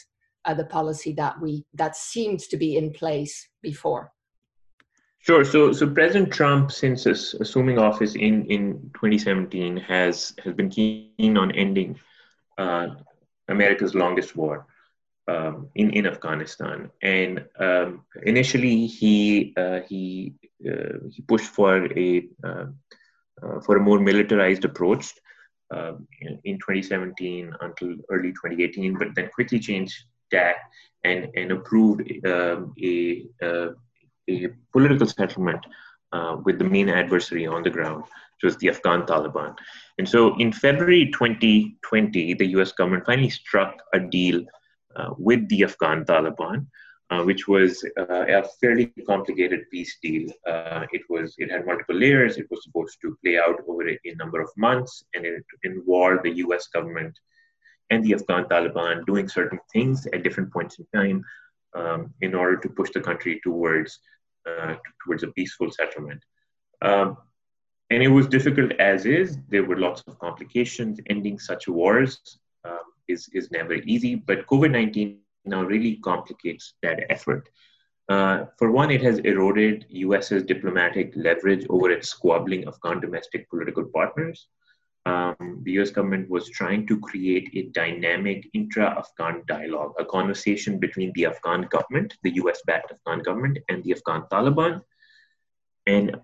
uh, 0.49 0.55
the 0.55 0.64
policy 0.64 1.12
that 1.12 1.40
we 1.40 1.64
that 1.75 1.95
seemed 1.95 2.40
to 2.40 2.57
be 2.57 2.76
in 2.76 2.90
place 2.90 3.49
before? 3.62 4.12
Sure. 5.21 5.45
So, 5.45 5.73
so 5.73 5.87
President 5.90 6.33
Trump, 6.33 6.73
since 6.73 7.05
assuming 7.07 7.78
office 7.78 8.14
in, 8.14 8.47
in 8.47 8.90
2017, 8.95 9.76
has 9.76 10.33
has 10.43 10.55
been 10.55 10.71
keen 10.71 11.37
on 11.37 11.52
ending 11.52 12.00
uh, 12.57 12.88
America's 13.49 13.95
longest 13.95 14.37
war 14.37 14.67
um, 15.26 15.69
in 15.75 15.90
in 15.90 16.07
Afghanistan. 16.07 16.90
And 17.02 17.45
um, 17.59 18.05
initially, 18.23 18.87
he 18.87 19.52
uh, 19.57 19.81
he 19.88 20.35
uh, 20.67 20.99
he 21.11 21.21
pushed 21.23 21.50
for 21.50 21.85
a 21.99 22.26
uh, 22.43 22.67
uh, 23.43 23.61
for 23.61 23.76
a 23.76 23.81
more 23.81 24.00
militarized 24.00 24.64
approach 24.64 25.12
um, 25.71 26.09
in, 26.23 26.40
in 26.45 26.57
2017 26.57 27.52
until 27.61 27.97
early 28.09 28.31
2018, 28.31 28.97
but 28.99 29.14
then 29.14 29.28
quickly 29.35 29.59
changed 29.59 30.05
and, 30.32 31.28
and 31.35 31.52
approved 31.52 32.02
um, 32.26 32.75
a, 32.82 33.25
uh, 33.42 33.68
a 34.28 34.49
political 34.73 35.06
settlement 35.06 35.64
uh, 36.12 36.37
with 36.44 36.58
the 36.58 36.64
main 36.64 36.88
adversary 36.88 37.47
on 37.47 37.62
the 37.62 37.70
ground, 37.70 38.02
which 38.02 38.44
was 38.44 38.56
the 38.56 38.68
Afghan 38.68 39.02
Taliban. 39.02 39.54
And 39.99 40.08
so 40.08 40.37
in 40.38 40.52
February 40.52 41.11
2020, 41.12 42.35
the 42.35 42.47
US 42.58 42.73
government 42.73 43.04
finally 43.06 43.30
struck 43.30 43.75
a 43.92 44.00
deal 44.00 44.42
uh, 44.97 45.11
with 45.18 45.49
the 45.49 45.64
Afghan 45.64 46.04
Taliban. 46.04 46.66
Uh, 47.11 47.25
which 47.25 47.49
was 47.49 47.82
uh, 47.99 48.26
a 48.28 48.44
fairly 48.61 48.92
complicated 49.06 49.61
peace 49.70 49.97
deal. 50.02 50.28
Uh, 50.47 50.85
it 50.92 51.00
was 51.08 51.35
it 51.38 51.50
had 51.50 51.64
multiple 51.64 51.94
layers. 51.94 52.37
It 52.37 52.47
was 52.50 52.62
supposed 52.62 52.99
to 53.00 53.16
play 53.25 53.38
out 53.38 53.62
over 53.66 53.88
a 53.88 53.99
number 54.18 54.42
of 54.42 54.50
months, 54.58 55.02
and 55.14 55.25
it 55.25 55.42
involved 55.62 56.25
the 56.25 56.37
U.S. 56.44 56.66
government 56.66 57.18
and 57.90 58.04
the 58.04 58.14
Afghan 58.14 58.45
Taliban 58.45 59.04
doing 59.07 59.28
certain 59.28 59.59
things 59.73 60.07
at 60.12 60.23
different 60.23 60.52
points 60.52 60.78
in 60.78 60.87
time 60.95 61.25
um, 61.75 62.12
in 62.21 62.35
order 62.35 62.57
to 62.57 62.68
push 62.68 62.90
the 62.90 63.00
country 63.00 63.40
towards 63.42 64.00
uh, 64.49 64.76
towards 65.04 65.23
a 65.23 65.28
peaceful 65.28 65.71
settlement. 65.71 66.23
Um, 66.83 67.16
and 67.90 68.02
it 68.02 68.09
was 68.09 68.26
difficult 68.26 68.73
as 68.73 69.07
is. 69.07 69.38
There 69.49 69.64
were 69.64 69.78
lots 69.78 70.02
of 70.07 70.18
complications. 70.18 71.00
Ending 71.09 71.38
such 71.38 71.68
wars 71.68 72.38
um, 72.64 72.87
is 73.09 73.28
is 73.33 73.50
never 73.50 73.75
easy. 73.75 74.14
But 74.14 74.47
COVID 74.47 74.71
nineteen 74.71 75.21
now 75.45 75.62
really 75.62 75.97
complicates 75.97 76.75
that 76.83 77.04
effort. 77.11 77.49
Uh, 78.09 78.47
for 78.59 78.71
one, 78.71 78.90
it 78.90 79.02
has 79.02 79.18
eroded 79.18 79.85
US's 79.90 80.42
diplomatic 80.42 81.12
leverage 81.14 81.66
over 81.68 81.90
its 81.90 82.09
squabbling 82.09 82.66
Afghan 82.66 83.00
domestic 83.00 83.49
political 83.50 83.85
partners 83.85 84.49
um, 85.08 85.60
the 85.62 85.72
US 85.80 85.90
government 85.90 86.28
was 86.28 86.50
trying 86.50 86.86
to 86.86 87.00
create 87.00 87.48
a 87.54 87.62
dynamic 87.80 88.48
intra 88.52 88.86
Afghan 89.02 89.42
dialogue, 89.48 89.92
a 89.98 90.04
conversation 90.04 90.78
between 90.78 91.12
the 91.14 91.24
Afghan 91.26 91.62
government, 91.76 92.14
the 92.22 92.34
US 92.42 92.60
backed 92.66 92.92
Afghan 92.92 93.20
government, 93.22 93.58
and 93.68 93.82
the 93.84 93.92
Afghan 93.92 94.22
Taliban. 94.30 94.82
And 95.86 96.16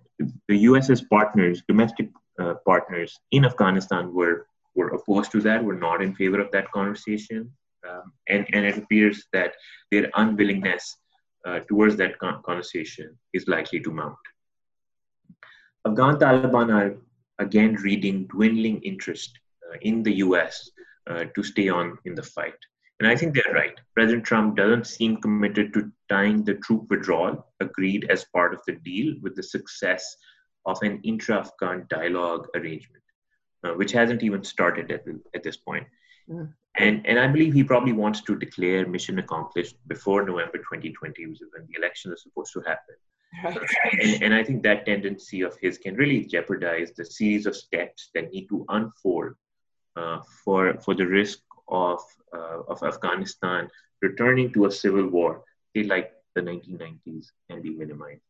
the 0.48 0.58
US's 0.70 1.02
partners, 1.16 1.62
domestic 1.66 2.10
uh, 2.38 2.54
partners 2.66 3.18
in 3.30 3.46
Afghanistan, 3.46 4.12
were, 4.12 4.46
were 4.74 4.88
opposed 4.88 5.32
to 5.32 5.40
that, 5.40 5.64
were 5.64 5.80
not 5.88 6.02
in 6.02 6.14
favor 6.14 6.40
of 6.40 6.50
that 6.52 6.70
conversation. 6.72 7.50
Um, 7.88 8.12
and, 8.28 8.46
and 8.52 8.66
it 8.66 8.76
appears 8.76 9.24
that 9.32 9.54
their 9.90 10.10
unwillingness 10.16 10.96
uh, 11.46 11.60
towards 11.68 11.96
that 11.96 12.18
con- 12.18 12.42
conversation 12.44 13.18
is 13.32 13.48
likely 13.48 13.80
to 13.80 13.90
mount. 13.90 14.24
Afghan 15.86 16.16
Taliban 16.18 16.68
are 16.72 16.96
again 17.38 17.74
reading 17.76 18.26
dwindling 18.26 18.80
interest 18.82 19.38
uh, 19.70 19.76
in 19.82 20.02
the 20.02 20.16
US 20.16 20.70
uh, 21.08 21.24
to 21.34 21.42
stay 21.42 21.68
on 21.68 21.98
in 22.04 22.14
the 22.14 22.22
fight. 22.22 22.54
And 23.00 23.08
I 23.08 23.16
think 23.16 23.34
they're 23.34 23.54
right. 23.54 23.78
President 23.94 24.24
Trump 24.24 24.56
doesn't 24.56 24.86
seem 24.86 25.16
committed 25.16 25.74
to 25.74 25.90
tying 26.08 26.44
the 26.44 26.54
troop 26.54 26.86
withdrawal 26.88 27.46
agreed 27.60 28.06
as 28.08 28.24
part 28.32 28.54
of 28.54 28.60
the 28.66 28.74
deal 28.84 29.14
with 29.20 29.34
the 29.34 29.42
success 29.42 30.16
of 30.64 30.78
an 30.82 31.00
intra 31.02 31.38
Afghan 31.38 31.86
dialogue 31.90 32.46
arrangement, 32.54 33.02
uh, 33.64 33.72
which 33.72 33.92
hasn't 33.92 34.22
even 34.22 34.44
started 34.44 34.90
at, 34.92 35.04
at 35.34 35.42
this 35.42 35.56
point. 35.56 35.86
Mm. 36.30 36.52
And, 36.76 37.06
and 37.06 37.18
I 37.18 37.28
believe 37.28 37.52
he 37.52 37.62
probably 37.62 37.92
wants 37.92 38.22
to 38.22 38.36
declare 38.36 38.86
mission 38.86 39.18
accomplished 39.18 39.76
before 39.86 40.24
November 40.24 40.58
2020, 40.58 41.26
which 41.26 41.42
is 41.42 41.48
when 41.56 41.66
the 41.66 41.78
election 41.78 42.12
is 42.12 42.22
supposed 42.22 42.52
to 42.54 42.60
happen. 42.60 42.94
Right. 43.42 43.58
And, 44.00 44.22
and, 44.22 44.34
I 44.34 44.44
think 44.44 44.62
that 44.62 44.86
tendency 44.86 45.42
of 45.42 45.56
his 45.60 45.78
can 45.78 45.96
really 45.96 46.24
jeopardize 46.24 46.92
the 46.92 47.04
series 47.04 47.46
of 47.46 47.56
steps 47.56 48.10
that 48.14 48.30
need 48.30 48.46
to 48.48 48.64
unfold 48.68 49.34
uh, 49.96 50.20
for 50.44 50.74
for 50.80 50.94
the 50.94 51.06
risk 51.06 51.40
of 51.68 52.00
uh, 52.34 52.60
of 52.68 52.82
Afghanistan 52.82 53.68
returning 54.02 54.52
to 54.52 54.66
a 54.66 54.70
civil 54.70 55.06
war, 55.08 55.42
say 55.74 55.84
like 55.84 56.12
the 56.34 56.42
1990s, 56.42 57.26
can 57.48 57.62
be 57.62 57.70
minimized. 57.70 58.22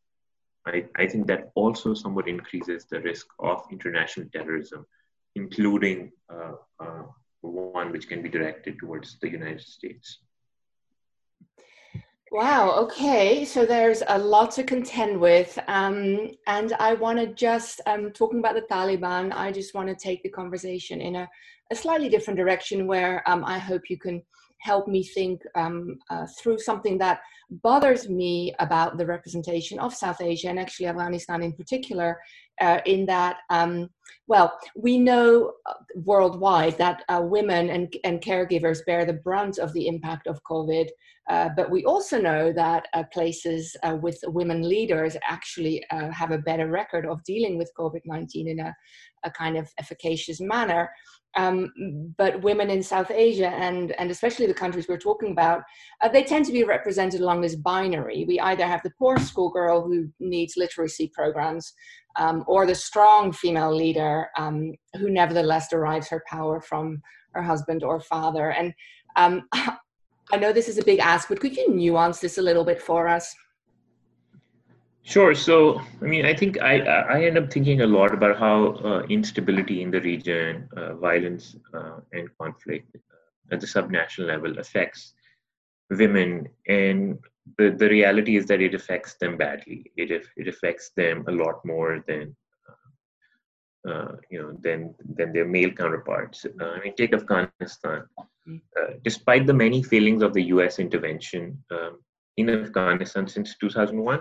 I, 0.65 0.85
I 0.95 1.05
think 1.07 1.27
that 1.27 1.51
also 1.55 1.93
somewhat 1.93 2.27
increases 2.27 2.85
the 2.85 3.01
risk 3.01 3.27
of 3.39 3.63
international 3.71 4.27
terrorism, 4.33 4.85
including 5.35 6.11
uh, 6.29 6.53
uh 6.79 7.03
one 7.41 7.91
which 7.91 8.07
can 8.07 8.23
be 8.23 8.29
directed 8.29 8.79
towards 8.79 9.19
the 9.19 9.29
United 9.29 9.61
States. 9.61 10.19
Wow. 12.35 12.71
Okay. 12.71 13.45
So 13.45 13.65
there's 13.65 14.03
a 14.09 14.19
lot 14.19 14.51
to 14.55 14.63
contend 14.65 15.17
with. 15.17 15.57
Um, 15.69 16.31
and 16.47 16.73
I 16.81 16.93
want 16.93 17.17
to 17.17 17.27
just, 17.27 17.79
um, 17.85 18.11
talking 18.11 18.39
about 18.39 18.55
the 18.55 18.63
Taliban, 18.63 19.31
I 19.33 19.53
just 19.53 19.73
want 19.73 19.87
to 19.87 19.95
take 19.95 20.21
the 20.21 20.27
conversation 20.27 20.99
in 20.99 21.15
a, 21.15 21.29
a 21.71 21.75
slightly 21.77 22.09
different 22.09 22.37
direction 22.37 22.87
where 22.87 23.23
um, 23.25 23.45
I 23.45 23.57
hope 23.57 23.89
you 23.89 23.97
can 23.97 24.21
helped 24.59 24.87
me 24.87 25.03
think 25.03 25.41
um, 25.55 25.97
uh, 26.09 26.25
through 26.39 26.59
something 26.59 26.97
that 26.97 27.19
bothers 27.49 28.09
me 28.09 28.53
about 28.59 28.97
the 28.97 29.05
representation 29.05 29.79
of 29.79 29.93
South 29.93 30.21
Asia 30.21 30.49
and 30.49 30.59
actually 30.59 30.87
Afghanistan 30.87 31.43
in 31.43 31.53
particular, 31.53 32.19
uh, 32.61 32.79
in 32.85 33.05
that, 33.05 33.37
um, 33.49 33.89
well, 34.27 34.57
we 34.75 34.97
know 34.97 35.53
uh, 35.65 35.73
worldwide 35.95 36.77
that 36.77 37.03
uh, 37.09 37.21
women 37.23 37.69
and, 37.69 37.95
and 38.03 38.21
caregivers 38.21 38.85
bear 38.85 39.05
the 39.05 39.13
brunt 39.13 39.57
of 39.57 39.73
the 39.73 39.87
impact 39.87 40.27
of 40.27 40.41
COVID, 40.49 40.87
uh, 41.29 41.49
but 41.55 41.69
we 41.69 41.83
also 41.85 42.19
know 42.19 42.53
that 42.53 42.87
uh, 42.93 43.03
places 43.11 43.75
with 44.01 44.17
women 44.27 44.67
leaders 44.67 45.17
actually 45.27 45.83
have 46.11 46.31
a 46.31 46.37
better 46.37 46.67
record 46.69 47.05
of 47.05 47.23
dealing 47.23 47.57
with 47.57 47.71
COVID 47.77 48.01
19 48.05 48.47
in 48.47 48.59
a, 48.59 48.75
a 49.23 49.31
kind 49.31 49.57
of 49.57 49.67
efficacious 49.79 50.39
manner. 50.39 50.89
Um, 51.37 52.13
but 52.17 52.41
women 52.41 52.69
in 52.69 52.81
South 52.81 53.11
Asia 53.11 53.49
and, 53.49 53.91
and 53.93 54.09
especially 54.09 54.45
the 54.45 54.53
countries 54.53 54.87
we're 54.87 54.97
talking 54.97 55.31
about, 55.31 55.63
uh, 56.01 56.07
they 56.07 56.23
tend 56.23 56.45
to 56.45 56.53
be 56.53 56.63
represented 56.63 57.19
along 57.19 57.41
this 57.41 57.55
binary. 57.55 58.23
We 58.25 58.39
either 58.39 58.65
have 58.65 58.83
the 58.83 58.93
poor 58.97 59.17
schoolgirl 59.19 59.81
who 59.81 60.09
needs 60.19 60.55
literacy 60.55 61.11
programs 61.13 61.73
um, 62.15 62.43
or 62.47 62.65
the 62.65 62.75
strong 62.75 63.31
female 63.31 63.75
leader 63.75 64.29
um, 64.37 64.73
who 64.97 65.09
nevertheless 65.09 65.67
derives 65.67 66.07
her 66.07 66.23
power 66.27 66.61
from 66.61 67.01
her 67.33 67.41
husband 67.41 67.83
or 67.83 67.99
father. 67.99 68.51
And 68.51 68.73
um, 69.15 69.47
I 69.53 70.37
know 70.37 70.51
this 70.51 70.69
is 70.69 70.77
a 70.77 70.85
big 70.85 70.99
ask, 70.99 71.27
but 71.27 71.39
could 71.39 71.55
you 71.55 71.73
nuance 71.73 72.19
this 72.19 72.37
a 72.37 72.41
little 72.41 72.63
bit 72.63 72.81
for 72.81 73.07
us? 73.07 73.33
Sure. 75.05 75.35
So, 75.35 75.79
I 76.01 76.05
mean, 76.05 76.25
I 76.25 76.33
think 76.33 76.59
I 76.61 76.79
I 76.79 77.23
end 77.25 77.37
up 77.37 77.51
thinking 77.53 77.81
a 77.81 77.85
lot 77.85 78.11
about 78.11 78.39
how 78.39 78.73
uh, 78.89 79.01
instability 79.07 79.83
in 79.83 79.91
the 79.91 80.01
region, 80.01 80.67
uh, 80.75 80.95
violence 80.95 81.55
uh, 81.75 81.99
and 82.11 82.27
conflict 82.39 82.95
uh, 82.95 83.53
at 83.53 83.61
the 83.61 83.67
subnational 83.67 84.25
level 84.25 84.57
affects 84.57 85.13
women, 85.91 86.49
and 86.67 87.19
the 87.59 87.69
the 87.69 87.87
reality 87.87 88.35
is 88.35 88.47
that 88.47 88.61
it 88.61 88.73
affects 88.73 89.13
them 89.21 89.37
badly. 89.37 89.91
It 89.95 90.09
it 90.35 90.47
affects 90.47 90.89
them 90.97 91.23
a 91.27 91.31
lot 91.31 91.63
more 91.63 92.03
than. 92.07 92.35
Uh, 92.67 93.91
uh, 93.91 94.15
you 94.31 94.41
know, 94.41 94.57
than 94.63 94.95
than 95.17 95.31
their 95.31 95.45
male 95.45 95.69
counterparts. 95.69 96.47
I 96.59 96.79
mean, 96.83 96.95
take 96.95 97.13
Afghanistan. 97.13 98.05
Mm. 98.47 98.61
despite 99.03 99.47
the 99.47 99.53
many 99.53 99.81
failings 99.81 100.21
of 100.21 100.31
the 100.33 100.43
U.S. 100.55 100.77
intervention 100.77 101.57
um, 101.71 101.97
in 102.37 102.47
Afghanistan 102.49 103.27
since 103.27 103.55
2001, 103.57 104.19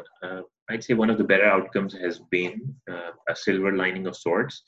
I'd 0.70 0.84
say 0.84 0.94
one 0.94 1.10
of 1.10 1.18
the 1.18 1.24
better 1.24 1.44
outcomes 1.44 1.94
has 1.94 2.20
been 2.30 2.74
uh, 2.90 3.10
a 3.28 3.36
silver 3.36 3.76
lining 3.76 4.06
of 4.06 4.16
sorts 4.16 4.62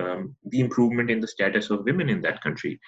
um, 0.00 0.36
the 0.46 0.60
improvement 0.60 1.10
in 1.10 1.20
the 1.20 1.28
status 1.28 1.70
of 1.70 1.84
women 1.84 2.08
in 2.08 2.22
that 2.22 2.42
country. 2.42 2.80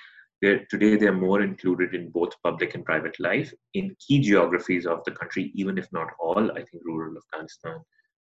They're, 0.43 0.65
today, 0.71 0.97
they're 0.97 1.13
more 1.13 1.43
included 1.43 1.95
in 1.95 2.11
both 2.11 2.41
public 2.43 2.75
and 2.75 2.85
private 2.85 3.19
life 3.19 3.53
in 3.75 3.97
key 3.99 4.21
geographies 4.21 4.87
of 4.87 5.03
the 5.05 5.13
country, 5.13 5.53
even 5.55 5.79
if 5.79 5.91
not 5.93 6.09
all. 6.19 6.51
I 6.53 6.63
think 6.63 6.85
rural 6.85 7.17
Afghanistan 7.17 7.77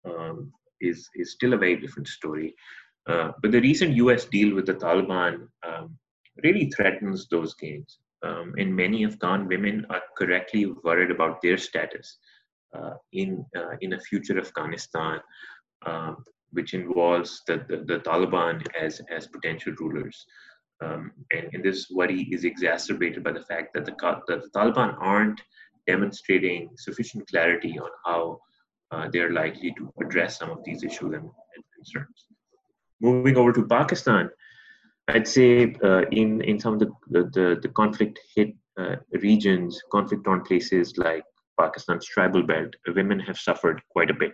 um, 0.05 0.51
is, 0.81 1.09
is 1.15 1.31
still 1.31 1.53
a 1.53 1.57
very 1.57 1.77
different 1.77 2.07
story. 2.07 2.55
Uh, 3.07 3.31
but 3.41 3.51
the 3.51 3.61
recent 3.61 3.95
US 3.95 4.25
deal 4.25 4.55
with 4.55 4.65
the 4.65 4.73
Taliban 4.73 5.47
um, 5.67 5.97
really 6.43 6.69
threatens 6.71 7.27
those 7.27 7.53
gains. 7.55 7.99
Um, 8.23 8.53
and 8.57 8.75
many 8.75 9.05
Afghan 9.05 9.47
women 9.47 9.85
are 9.89 10.01
correctly 10.17 10.73
worried 10.83 11.11
about 11.11 11.41
their 11.41 11.57
status. 11.57 12.17
Uh, 12.73 12.95
in 13.13 13.45
uh, 13.55 13.75
in 13.81 13.93
a 13.93 13.99
future 13.99 14.37
Afghanistan, 14.37 15.19
um, 15.85 16.17
which 16.51 16.73
involves 16.73 17.41
the, 17.47 17.65
the, 17.69 17.77
the, 17.85 17.99
Taliban 17.99 18.65
as 18.79 19.01
as 19.09 19.27
potential 19.27 19.73
rulers. 19.79 20.25
Um, 20.83 21.11
and, 21.31 21.47
and, 21.53 21.63
this 21.63 21.89
worry 21.89 22.23
is 22.33 22.43
exacerbated 22.43 23.23
by 23.23 23.31
the 23.31 23.43
fact 23.43 23.73
that 23.75 23.85
the, 23.85 23.95
that 24.27 24.41
the 24.43 24.49
Taliban 24.53 24.93
aren't 24.99 25.39
demonstrating 25.87 26.69
sufficient 26.75 27.25
clarity 27.29 27.79
on 27.79 27.89
how 28.05 28.39
uh, 28.91 29.07
they're 29.09 29.31
likely 29.31 29.73
to 29.77 29.93
address 30.01 30.37
some 30.37 30.49
of 30.49 30.59
these 30.65 30.83
issues 30.83 31.13
and, 31.13 31.23
and 31.55 31.63
concerns. 31.75 32.25
Moving 32.99 33.37
over 33.37 33.53
to 33.53 33.65
Pakistan, 33.65 34.29
I'd 35.07 35.27
say 35.27 35.75
uh, 35.81 36.03
in 36.11 36.41
in 36.41 36.59
some 36.59 36.73
of 36.73 36.79
the 36.79 36.91
the, 37.09 37.59
the 37.61 37.69
conflict 37.69 38.19
hit 38.35 38.53
uh, 38.77 38.97
regions, 39.21 39.81
conflict 39.91 40.25
torn 40.25 40.41
places 40.41 40.97
like 40.97 41.23
Pakistan's 41.59 42.05
tribal 42.05 42.43
belt, 42.43 42.75
women 42.95 43.19
have 43.19 43.37
suffered 43.37 43.81
quite 43.89 44.09
a 44.09 44.13
bit. 44.13 44.33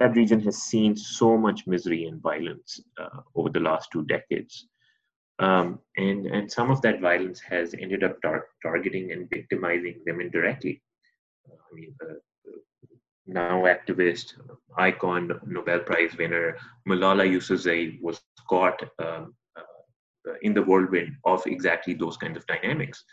That 0.00 0.16
region 0.16 0.40
has 0.40 0.62
seen 0.62 0.96
so 0.96 1.36
much 1.36 1.66
misery 1.66 2.04
and 2.04 2.22
violence 2.22 2.80
uh, 3.00 3.20
over 3.34 3.48
the 3.48 3.60
last 3.60 3.90
two 3.92 4.04
decades. 4.04 4.68
Um, 5.40 5.80
and, 5.96 6.26
and 6.26 6.50
some 6.50 6.70
of 6.70 6.82
that 6.82 7.00
violence 7.00 7.40
has 7.40 7.74
ended 7.74 8.02
up 8.02 8.20
tar- 8.22 8.46
targeting 8.62 9.12
and 9.12 9.28
victimizing 9.30 10.00
women 10.06 10.30
directly. 10.30 10.82
I 11.48 11.74
mean, 11.74 11.94
uh, 12.02 12.14
now 13.26 13.64
activist, 13.64 14.34
icon, 14.76 15.38
Nobel 15.46 15.80
Prize 15.80 16.16
winner 16.16 16.56
Malala 16.88 17.28
Yousafzai 17.28 18.00
was 18.00 18.20
caught 18.48 18.82
um, 18.98 19.34
uh, 19.56 20.34
in 20.42 20.54
the 20.54 20.62
whirlwind 20.62 21.14
of 21.24 21.46
exactly 21.46 21.94
those 21.94 22.16
kinds 22.16 22.36
of 22.36 22.46
dynamics. 22.46 23.04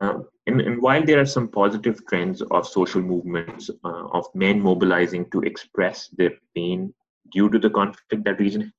Um, 0.00 0.24
and, 0.46 0.60
and, 0.60 0.82
while 0.82 1.04
there 1.04 1.20
are 1.20 1.26
some 1.26 1.48
positive 1.48 2.04
trends 2.06 2.42
of 2.42 2.66
social 2.66 3.00
movements 3.00 3.70
uh, 3.84 4.06
of 4.08 4.26
men 4.34 4.60
mobilizing 4.60 5.30
to 5.30 5.40
express 5.42 6.08
their 6.08 6.32
pain 6.56 6.92
due 7.32 7.48
to 7.48 7.58
the 7.58 7.70
conflict 7.70 8.24
that 8.24 8.40
region 8.40 8.72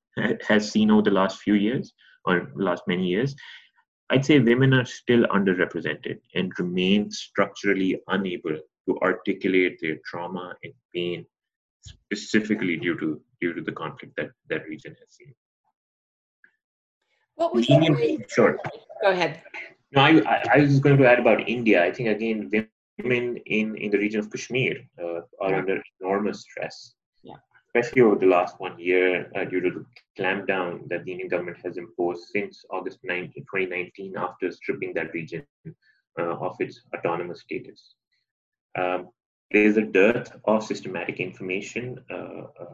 has 0.48 0.70
seen 0.70 0.92
over 0.92 1.02
the 1.02 1.12
last 1.12 1.39
few 1.39 1.54
years 1.54 1.94
or 2.26 2.52
last 2.56 2.84
many 2.88 3.08
years, 3.08 3.36
I'd 4.10 4.26
say 4.26 4.39
women 4.39 4.74
are 4.74 4.86
still 4.86 5.24
underrepresented 5.28 6.20
and 6.36 6.52
remain 6.60 7.10
structurally 7.10 8.00
unable 8.10 8.58
to 8.88 9.00
articulate 9.02 9.80
their 9.82 9.98
trauma 10.06 10.54
and 10.63 10.74
pain 10.94 11.26
specifically 11.82 12.78
due 12.78 12.98
to 13.00 13.22
due 13.42 13.54
to 13.54 13.62
the 13.62 13.72
conflict 13.72 14.13
that 14.18 14.32
that 14.50 14.66
region 14.68 14.96
has 15.00 15.16
seen. 15.16 15.34
What 17.36 17.56
would 17.56 17.68
you 17.68 17.96
say? 17.96 18.26
Sure. 18.30 18.58
Go 19.02 19.10
ahead. 19.10 19.42
No, 19.95 20.01
I, 20.01 20.43
I 20.51 20.60
was 20.60 20.79
going 20.79 20.97
to 20.97 21.08
add 21.08 21.19
about 21.19 21.47
India. 21.47 21.84
I 21.84 21.91
think 21.91 22.10
again, 22.10 22.49
women 23.01 23.38
in, 23.45 23.75
in 23.75 23.91
the 23.91 23.97
region 23.97 24.19
of 24.19 24.32
Kashmir 24.32 24.77
uh, 24.99 25.21
are 25.39 25.51
yeah. 25.51 25.58
under 25.58 25.84
enormous 26.01 26.41
stress, 26.41 26.95
yeah. 27.21 27.36
especially 27.67 28.01
over 28.01 28.15
the 28.15 28.25
last 28.25 28.60
one 28.60 28.77
year 28.79 29.32
uh, 29.36 29.45
due 29.45 29.62
to 29.62 29.69
the 29.69 29.86
clampdown 30.17 30.88
that 30.89 31.06
the 31.06 31.12
Indian 31.12 31.29
government 31.29 31.58
has 31.63 31.77
imposed 31.77 32.25
since 32.29 32.65
August 32.71 32.99
19, 33.03 33.34
2019 33.43 34.15
after 34.17 34.51
stripping 34.51 34.93
that 34.95 35.13
region 35.13 35.45
uh, 36.19 36.38
of 36.38 36.56
its 36.60 36.82
autonomous 36.97 37.41
status. 37.41 37.95
Um, 38.75 39.10
there 39.51 39.63
is 39.63 39.77
a 39.77 39.82
dearth 39.82 40.36
of 40.45 40.63
systematic 40.63 41.19
information 41.19 42.03
uh, 42.10 42.47
uh, 42.60 42.73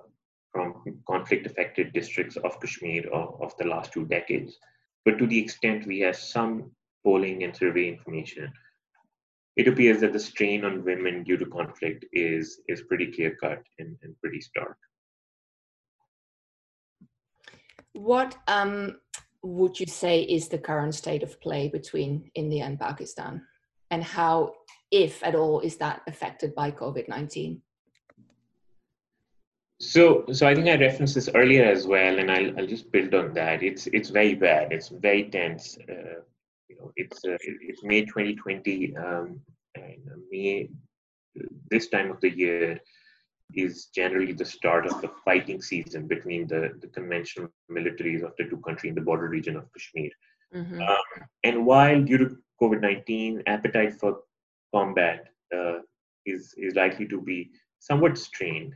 from 0.54 1.02
conflict 1.06 1.46
affected 1.46 1.92
districts 1.92 2.38
of 2.38 2.60
Kashmir 2.62 3.10
of, 3.12 3.42
of 3.42 3.58
the 3.58 3.66
last 3.66 3.92
two 3.92 4.06
decades. 4.06 4.58
But 5.04 5.18
to 5.18 5.28
the 5.28 5.40
extent 5.40 5.86
we 5.86 6.00
have 6.00 6.16
some 6.16 6.72
polling 7.04 7.44
and 7.44 7.56
survey 7.56 7.88
information, 7.88 8.52
it 9.56 9.68
appears 9.68 10.00
that 10.02 10.14
the 10.14 10.20
strain 10.20 10.64
on 10.66 10.86
women 10.86 11.24
due 11.24 11.38
to 11.38 11.46
conflict 11.46 12.06
is 12.14 12.62
is 12.68 12.82
pretty 12.84 13.08
clear 13.12 13.36
cut 13.42 13.62
and, 13.80 13.98
and 14.04 14.16
pretty 14.22 14.42
stark. 14.42 14.78
What 17.94 18.38
um, 18.48 19.00
would 19.44 19.80
you 19.80 19.86
say 19.88 20.22
is 20.22 20.48
the 20.48 20.58
current 20.58 20.96
state 20.96 21.24
of 21.24 21.42
play 21.42 21.68
between 21.68 22.32
India 22.36 22.64
and 22.64 22.80
Pakistan, 22.80 23.42
and 23.92 24.04
how, 24.04 24.54
if 24.92 25.24
at 25.24 25.36
all, 25.36 25.60
is 25.62 25.78
that 25.78 26.02
affected 26.08 26.54
by 26.56 26.72
COVID 26.72 27.08
nineteen? 27.10 27.62
So, 29.82 30.26
so 30.34 30.46
I 30.46 30.54
think 30.56 30.68
I 30.68 30.76
referenced 30.76 31.16
this 31.16 31.30
earlier 31.34 31.64
as 31.64 31.88
well, 31.88 32.20
and 32.20 32.30
I'll, 32.30 32.60
I'll 32.60 32.68
just 32.68 32.92
build 32.92 33.14
on 33.16 33.34
that. 33.34 33.64
It's 33.64 33.88
it's 33.88 34.10
very 34.10 34.36
bad. 34.36 34.72
It's 34.72 34.90
very 34.90 35.24
tense. 35.30 35.78
Uh, 35.90 36.22
you 36.70 36.78
know, 36.78 36.92
it's 36.96 37.26
uh, 37.26 37.38
it's 37.42 37.84
May 37.84 38.06
2020, 38.06 38.96
um, 38.98 39.40
and 39.76 40.00
May 40.32 40.70
this 41.70 41.90
time 41.90 42.12
of 42.12 42.22
the 42.22 42.30
year 42.30 42.80
is 43.56 43.88
generally 43.88 44.34
the 44.34 44.46
start 44.46 44.86
of 44.86 45.02
the 45.02 45.10
fighting 45.26 45.62
season 45.62 46.08
between 46.08 46.48
the, 46.48 46.72
the 46.82 46.88
conventional 46.88 47.50
militaries 47.72 48.24
of 48.24 48.34
the 48.38 48.46
two 48.46 48.58
countries 48.58 48.90
in 48.90 48.96
the 48.96 49.02
border 49.02 49.28
region 49.28 49.56
of 49.56 49.66
Kashmir. 49.74 50.12
Mm-hmm. 50.54 50.82
Um, 50.82 51.28
and 51.44 51.66
while 51.66 52.02
due 52.02 52.20
to 52.20 52.38
COVID 52.62 52.82
19, 52.82 53.44
appetite 53.48 54.00
for 54.00 54.20
combat 54.74 55.30
uh, 55.56 55.80
is, 56.26 56.54
is 56.58 56.76
likely 56.76 57.08
to 57.08 57.22
be 57.22 57.50
somewhat 57.80 58.18
strained. 58.18 58.76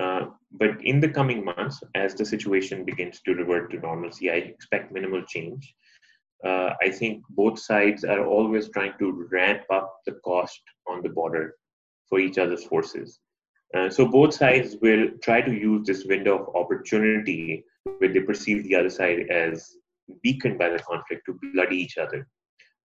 Uh, 0.00 0.26
but 0.52 0.84
in 0.84 1.00
the 1.00 1.08
coming 1.08 1.44
months, 1.44 1.80
as 1.94 2.14
the 2.14 2.24
situation 2.24 2.84
begins 2.84 3.20
to 3.20 3.34
revert 3.34 3.70
to 3.70 3.78
normalcy, 3.78 4.30
I 4.30 4.34
expect 4.34 4.92
minimal 4.92 5.22
change 5.22 5.74
uh, 6.44 6.74
I 6.82 6.90
think 6.90 7.24
both 7.30 7.58
sides 7.58 8.04
are 8.04 8.26
always 8.26 8.68
trying 8.68 8.94
to 8.98 9.26
ramp 9.30 9.62
up 9.70 9.96
the 10.06 10.12
cost 10.24 10.60
on 10.86 11.02
the 11.02 11.08
border 11.08 11.54
for 12.08 12.18
each 12.18 12.38
other's 12.38 12.64
forces. 12.64 13.18
Uh, 13.74 13.90
so 13.90 14.06
both 14.06 14.34
sides 14.34 14.76
will 14.82 15.08
try 15.22 15.40
to 15.40 15.52
use 15.52 15.86
this 15.86 16.04
window 16.04 16.38
of 16.38 16.54
opportunity 16.54 17.64
where 17.98 18.12
they 18.12 18.20
perceive 18.20 18.62
the 18.64 18.76
other 18.76 18.90
side 18.90 19.28
as 19.30 19.76
weakened 20.22 20.58
by 20.58 20.68
the 20.68 20.78
conflict 20.78 21.22
to 21.26 21.38
bloody 21.54 21.76
each 21.76 21.98
other. 21.98 22.28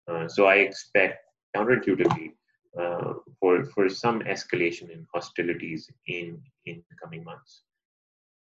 Uh, 0.10 0.28
so 0.28 0.46
I 0.46 0.56
expect 0.56 1.20
counterintuitively 1.56 2.32
uh, 2.80 3.14
for, 3.40 3.66
for 3.66 3.90
some 3.90 4.22
escalation 4.22 4.90
in 4.90 5.06
hostilities 5.14 5.90
in, 6.08 6.42
in 6.66 6.84
the 6.90 6.96
coming 7.02 7.24
months. 7.24 7.64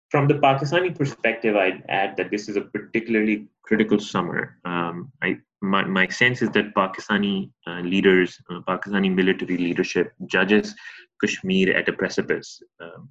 From 0.09 0.27
the 0.27 0.35
Pakistani 0.35 0.97
perspective, 0.97 1.55
I'd 1.55 1.83
add 1.87 2.17
that 2.17 2.31
this 2.31 2.49
is 2.49 2.55
a 2.55 2.61
particularly 2.61 3.47
critical 3.63 3.99
summer. 3.99 4.57
Um, 4.65 5.11
I, 5.21 5.37
my, 5.61 5.83
my 5.83 6.07
sense 6.07 6.41
is 6.41 6.49
that 6.51 6.73
Pakistani 6.73 7.51
uh, 7.67 7.81
leaders, 7.81 8.37
uh, 8.49 8.61
Pakistani 8.67 9.13
military 9.13 9.57
leadership 9.57 10.13
judges 10.25 10.73
Kashmir 11.21 11.75
at 11.75 11.89
a 11.89 11.93
precipice. 11.93 12.61
Um, 12.81 13.09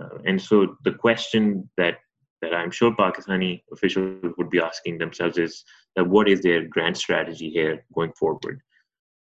uh, 0.00 0.18
and 0.26 0.40
so 0.40 0.76
the 0.84 0.92
question 0.92 1.68
that 1.76 1.98
that 2.40 2.54
I'm 2.54 2.70
sure 2.70 2.94
Pakistani 2.94 3.62
officials 3.72 4.32
would 4.38 4.48
be 4.48 4.60
asking 4.60 4.98
themselves 4.98 5.38
is 5.38 5.64
that 5.96 6.06
what 6.06 6.28
is 6.28 6.40
their 6.40 6.66
grand 6.66 6.96
strategy 6.96 7.50
here 7.50 7.84
going 7.92 8.12
forward? 8.12 8.60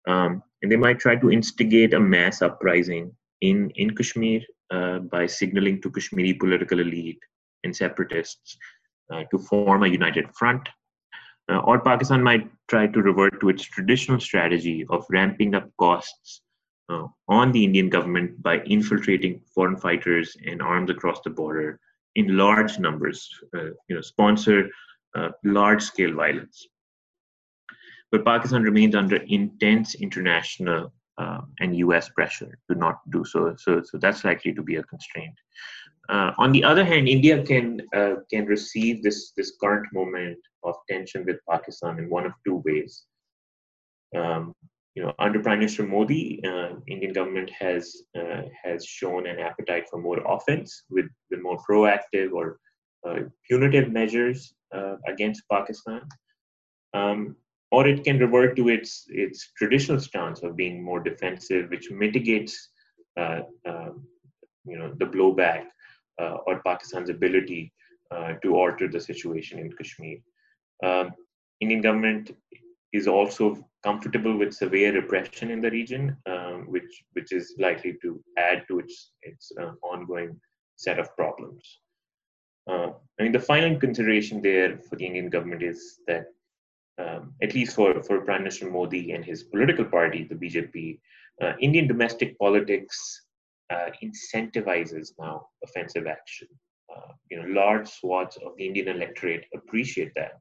Um, 0.07 0.43
and 0.61 0.71
they 0.71 0.75
might 0.75 0.99
try 0.99 1.15
to 1.15 1.31
instigate 1.31 1.95
a 1.95 1.99
mass 1.99 2.43
uprising 2.43 3.15
in, 3.41 3.69
in 3.71 3.95
Kashmir 3.95 4.41
uh, 4.71 4.99
by 4.99 5.25
signaling 5.25 5.81
to 5.81 5.91
Kashmiri 5.91 6.33
political 6.33 6.79
elite 6.79 7.19
and 7.63 7.75
separatists 7.75 8.57
uh, 9.13 9.23
to 9.31 9.39
form 9.39 9.83
a 9.83 9.87
united 9.87 10.33
front. 10.33 10.67
Uh, 11.51 11.57
or 11.59 11.79
Pakistan 11.79 12.23
might 12.23 12.49
try 12.69 12.87
to 12.87 13.01
revert 13.01 13.39
to 13.41 13.49
its 13.49 13.63
traditional 13.63 14.19
strategy 14.19 14.85
of 14.89 15.05
ramping 15.09 15.55
up 15.55 15.69
costs 15.77 16.41
uh, 16.89 17.07
on 17.27 17.51
the 17.51 17.63
Indian 17.63 17.89
government 17.89 18.41
by 18.41 18.59
infiltrating 18.65 19.41
foreign 19.53 19.75
fighters 19.75 20.35
and 20.45 20.61
arms 20.61 20.89
across 20.89 21.19
the 21.21 21.29
border 21.29 21.79
in 22.15 22.37
large 22.37 22.79
numbers, 22.79 23.29
uh, 23.55 23.71
you 23.87 23.95
know, 23.95 24.01
sponsor 24.01 24.69
uh, 25.15 25.29
large-scale 25.43 26.13
violence. 26.13 26.67
But 28.11 28.25
Pakistan 28.25 28.63
remains 28.63 28.95
under 28.95 29.17
intense 29.17 29.95
international 29.95 30.93
uh, 31.21 31.41
and 31.59 31.75
U.S. 31.85 32.09
pressure 32.09 32.57
to 32.67 32.77
not 32.77 32.97
do 33.11 33.23
so. 33.23 33.55
So, 33.57 33.81
so 33.83 33.97
that's 33.97 34.23
likely 34.23 34.53
to 34.53 34.63
be 34.63 34.75
a 34.77 34.83
constraint. 34.83 35.35
Uh, 36.09 36.31
on 36.37 36.51
the 36.51 36.63
other 36.63 36.83
hand, 36.83 37.07
India 37.07 37.43
can 37.43 37.81
uh, 37.95 38.15
can 38.31 38.45
receive 38.45 39.03
this 39.03 39.31
this 39.37 39.53
current 39.61 39.87
moment 39.93 40.39
of 40.63 40.75
tension 40.89 41.25
with 41.25 41.37
Pakistan 41.49 41.99
in 41.99 42.09
one 42.09 42.25
of 42.25 42.33
two 42.45 42.61
ways. 42.65 43.03
Um, 44.15 44.53
you 44.95 45.03
know, 45.03 45.13
under 45.19 45.39
Prime 45.39 45.59
Minister 45.59 45.83
Modi, 45.83 46.41
uh, 46.45 46.71
Indian 46.87 47.13
government 47.13 47.49
has 47.51 47.83
uh, 48.19 48.43
has 48.63 48.85
shown 48.85 49.27
an 49.27 49.39
appetite 49.39 49.85
for 49.89 49.99
more 50.01 50.19
offense 50.35 50.83
with, 50.89 51.09
with 51.29 51.41
more 51.41 51.59
proactive 51.69 52.31
or 52.33 52.59
uh, 53.07 53.21
punitive 53.47 53.91
measures 53.91 54.53
uh, 54.75 54.95
against 55.07 55.43
Pakistan, 55.49 56.01
um, 56.93 57.35
or 57.71 57.87
it 57.87 58.03
can 58.03 58.19
revert 58.19 58.55
to 58.55 58.69
its 58.69 59.05
its 59.09 59.51
traditional 59.57 59.99
stance 59.99 60.43
of 60.43 60.55
being 60.55 60.83
more 60.83 60.99
defensive, 60.99 61.69
which 61.69 61.91
mitigates 61.91 62.69
uh, 63.17 63.41
um, 63.67 64.05
you 64.65 64.77
know 64.77 64.93
the 64.97 65.05
blowback 65.05 65.65
uh, 66.21 66.37
or 66.47 66.61
Pakistan's 66.61 67.09
ability 67.09 67.73
to 68.43 68.55
alter 68.57 68.89
the 68.89 68.99
situation 68.99 69.57
in 69.57 69.71
Kashmir. 69.71 70.17
Um, 70.83 71.13
Indian 71.61 71.79
government 71.79 72.31
is 72.91 73.07
also 73.07 73.65
comfortable 73.83 74.37
with 74.37 74.53
severe 74.53 74.93
repression 74.93 75.49
in 75.49 75.61
the 75.61 75.71
region, 75.71 76.17
um, 76.25 76.65
which 76.67 77.03
which 77.13 77.31
is 77.31 77.55
likely 77.57 77.97
to 78.01 78.21
add 78.37 78.65
to 78.67 78.79
its 78.79 79.11
its 79.23 79.51
uh, 79.61 79.71
ongoing 79.81 80.39
set 80.75 80.99
of 80.99 81.15
problems. 81.15 81.79
Uh, 82.69 82.89
I 83.19 83.23
mean, 83.23 83.31
the 83.31 83.39
final 83.39 83.77
consideration 83.79 84.41
there 84.41 84.79
for 84.87 84.95
the 84.95 85.05
Indian 85.05 85.29
government 85.29 85.63
is 85.63 85.99
that, 86.07 86.25
um, 86.97 87.33
at 87.41 87.53
least 87.53 87.75
for, 87.75 88.01
for 88.03 88.21
Prime 88.21 88.43
Minister 88.43 88.69
Modi 88.69 89.11
and 89.11 89.23
his 89.23 89.43
political 89.43 89.85
party, 89.85 90.23
the 90.23 90.35
BJP, 90.35 90.99
uh, 91.41 91.53
Indian 91.59 91.87
domestic 91.87 92.37
politics 92.37 93.25
uh, 93.69 93.89
incentivizes 94.03 95.11
now 95.19 95.47
offensive 95.63 96.07
action. 96.07 96.47
Uh, 96.93 97.13
you 97.29 97.41
know, 97.41 97.47
large 97.47 97.87
swaths 97.89 98.37
of 98.45 98.51
the 98.57 98.65
Indian 98.65 98.89
electorate 98.89 99.45
appreciate 99.53 100.11
that 100.15 100.33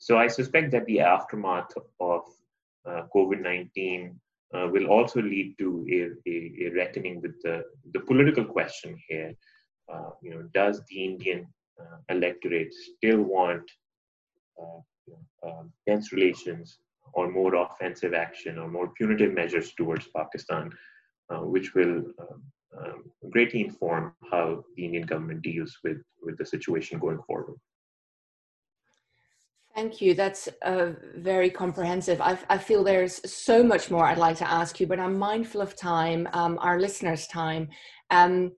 so 0.00 0.16
I 0.16 0.28
suspect 0.28 0.70
that 0.72 0.86
the 0.86 1.00
aftermath 1.00 1.72
of 2.00 2.22
uh, 2.88 3.02
COVID-19 3.14 4.14
uh, 4.54 4.68
will 4.72 4.86
also 4.86 5.20
lead 5.20 5.54
to 5.58 5.86
a, 5.92 6.30
a, 6.30 6.52
a, 6.64 6.68
reckoning 6.70 7.20
with 7.20 7.40
the, 7.42 7.62
the 7.92 8.00
political 8.00 8.44
question 8.44 8.96
here. 9.08 9.34
Uh, 9.92 10.10
you 10.22 10.30
know, 10.30 10.48
does 10.54 10.82
the 10.88 11.04
Indian 11.04 11.46
electorate 12.08 12.72
still 12.72 13.20
want 13.20 13.62
uh, 14.60 14.80
um, 15.42 15.72
tense 15.88 16.12
relations 16.12 16.78
or 17.12 17.30
more 17.30 17.54
offensive 17.54 18.14
action 18.14 18.58
or 18.58 18.68
more 18.68 18.88
punitive 18.88 19.32
measures 19.32 19.72
towards 19.74 20.08
Pakistan, 20.14 20.70
uh, 21.30 21.40
which 21.40 21.74
will 21.74 22.04
um, 22.20 22.42
um, 22.78 23.04
greatly 23.30 23.62
inform 23.62 24.14
how 24.30 24.64
the 24.76 24.84
Indian 24.84 25.06
government 25.06 25.42
deals 25.42 25.76
with, 25.82 25.98
with 26.22 26.38
the 26.38 26.46
situation 26.46 26.98
going 26.98 27.20
forward. 27.26 27.56
Thank 29.74 30.00
you. 30.00 30.14
That's 30.14 30.48
uh, 30.62 30.92
very 31.16 31.48
comprehensive. 31.48 32.20
I, 32.20 32.36
I, 32.48 32.58
feel 32.58 32.82
there's 32.82 33.20
so 33.30 33.62
much 33.62 33.88
more 33.88 34.04
I'd 34.04 34.18
like 34.18 34.36
to 34.38 34.50
ask 34.50 34.80
you, 34.80 34.86
but 34.86 34.98
I'm 34.98 35.16
mindful 35.16 35.60
of 35.60 35.76
time, 35.76 36.28
um, 36.32 36.58
our 36.60 36.80
listeners' 36.80 37.28
time. 37.28 37.68
Um, 38.10 38.52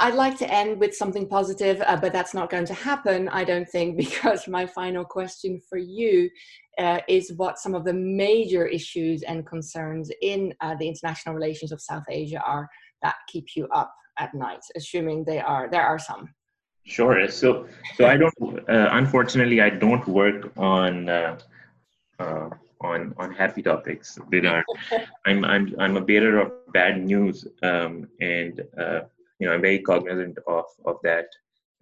I'd 0.00 0.14
like 0.14 0.38
to 0.38 0.50
end 0.52 0.80
with 0.80 0.94
something 0.94 1.28
positive, 1.28 1.82
uh, 1.86 1.96
but 1.96 2.12
that's 2.12 2.34
not 2.34 2.50
going 2.50 2.64
to 2.66 2.74
happen, 2.74 3.28
I 3.28 3.44
don't 3.44 3.68
think, 3.68 3.96
because 4.04 4.48
my 4.48 4.66
final 4.66 5.04
question 5.04 5.60
for 5.68 5.78
you 5.78 6.30
uh, 6.78 7.00
is 7.08 7.32
what 7.36 7.58
some 7.58 7.74
of 7.74 7.84
the 7.84 7.92
major 7.92 8.66
issues 8.66 9.22
and 9.22 9.46
concerns 9.46 10.10
in 10.22 10.52
uh, 10.60 10.74
the 10.78 10.88
international 10.88 11.34
relations 11.34 11.72
of 11.72 11.80
South 11.80 12.04
Asia 12.08 12.40
are 12.40 12.68
that 13.02 13.16
keep 13.28 13.56
you 13.56 13.68
up 13.74 13.94
at 14.18 14.34
night, 14.34 14.64
assuming 14.76 15.24
they 15.24 15.40
are 15.40 15.68
there 15.70 15.82
are 15.82 15.98
some. 15.98 16.28
Sure. 16.84 17.28
So, 17.28 17.66
so 17.96 18.06
I 18.06 18.16
don't. 18.16 18.34
Uh, 18.68 18.88
unfortunately, 18.92 19.60
I 19.60 19.70
don't 19.70 20.06
work 20.06 20.52
on 20.56 21.08
uh, 21.08 21.38
uh, 22.18 22.50
on 22.80 23.14
on 23.16 23.32
happy 23.32 23.62
topics. 23.62 24.18
With 24.30 24.44
our, 24.44 24.64
I'm 25.26 25.44
I'm 25.44 25.74
I'm 25.78 25.96
a 25.96 26.00
bearer 26.00 26.40
of 26.40 26.52
bad 26.72 27.02
news, 27.02 27.46
um, 27.62 28.08
and 28.20 28.60
uh, 28.78 29.00
you 29.38 29.46
know 29.46 29.54
I'm 29.54 29.62
very 29.62 29.80
cognizant 29.80 30.38
of 30.46 30.64
of 30.84 30.96
that 31.02 31.26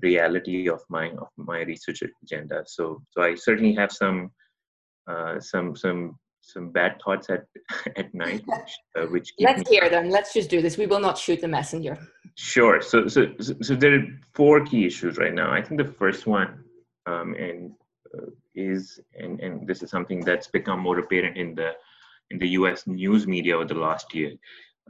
reality 0.02 0.68
of 0.68 0.82
my 0.88 1.10
of 1.10 1.28
my 1.36 1.60
research 1.62 2.02
agenda. 2.22 2.64
So, 2.66 3.02
so 3.10 3.22
I 3.22 3.34
certainly 3.34 3.74
have 3.74 3.92
some 3.92 4.30
uh, 5.06 5.40
some 5.40 5.74
some 5.76 6.18
some 6.40 6.70
bad 6.70 7.00
thoughts 7.02 7.30
at 7.30 7.44
at 7.96 8.12
night, 8.12 8.42
which, 8.46 8.72
uh, 8.98 9.06
which 9.06 9.32
let's 9.38 9.68
hear 9.68 9.88
them. 9.88 10.10
Let's 10.10 10.34
just 10.34 10.50
do 10.50 10.60
this. 10.60 10.76
We 10.76 10.86
will 10.86 11.00
not 11.00 11.16
shoot 11.16 11.40
the 11.40 11.48
messenger. 11.48 11.96
Sure. 12.36 12.80
So 12.82 13.08
so 13.08 13.26
so 13.38 13.74
there 13.74 13.94
are 13.94 14.04
four 14.34 14.64
key 14.64 14.86
issues 14.86 15.16
right 15.16 15.34
now. 15.34 15.50
I 15.50 15.62
think 15.62 15.80
the 15.80 15.92
first 15.92 16.26
one, 16.26 16.64
um, 17.06 17.34
and 17.34 17.72
uh, 18.14 18.26
is 18.54 19.00
and 19.14 19.40
and 19.40 19.66
this 19.66 19.82
is 19.82 19.90
something 19.90 20.20
that's 20.20 20.48
become 20.48 20.80
more 20.80 20.98
apparent 20.98 21.36
in 21.36 21.54
the 21.54 21.72
in 22.30 22.38
the 22.38 22.48
U.S. 22.60 22.86
news 22.86 23.26
media 23.26 23.56
over 23.56 23.66
the 23.66 23.74
last 23.74 24.14
year, 24.14 24.32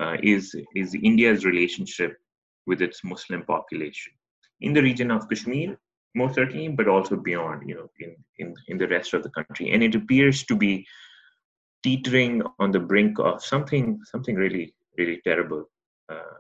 uh, 0.00 0.16
is 0.22 0.54
is 0.74 0.94
India's 0.94 1.44
relationship 1.44 2.21
with 2.66 2.82
its 2.82 3.02
Muslim 3.04 3.42
population. 3.44 4.12
In 4.60 4.72
the 4.72 4.82
region 4.82 5.10
of 5.10 5.28
Kashmir, 5.28 5.78
most 6.14 6.34
certainly, 6.34 6.68
but 6.68 6.88
also 6.88 7.16
beyond. 7.16 7.68
You 7.68 7.74
know, 7.76 7.88
in 7.98 8.16
in 8.38 8.54
in 8.68 8.78
the 8.78 8.88
rest 8.88 9.14
of 9.14 9.22
the 9.22 9.30
country, 9.30 9.70
and 9.70 9.82
it 9.82 9.94
appears 9.94 10.44
to 10.44 10.56
be 10.56 10.86
teetering 11.82 12.42
on 12.58 12.70
the 12.70 12.80
brink 12.80 13.18
of 13.18 13.42
something 13.42 14.00
something 14.04 14.36
really 14.36 14.74
really 14.98 15.20
terrible. 15.24 15.68
Uh, 16.08 16.36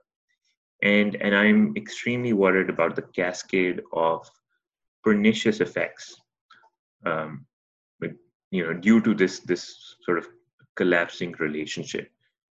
and 0.82 1.14
and 1.16 1.34
i'm 1.34 1.72
extremely 1.76 2.32
worried 2.32 2.68
about 2.68 2.96
the 2.96 3.02
cascade 3.18 3.80
of 3.92 4.28
pernicious 5.04 5.60
effects 5.60 6.16
um, 7.06 7.46
you 8.52 8.64
know 8.64 8.74
due 8.74 9.00
to 9.00 9.14
this 9.14 9.40
this 9.40 9.96
sort 10.02 10.18
of 10.18 10.28
collapsing 10.76 11.32
relationship 11.38 12.10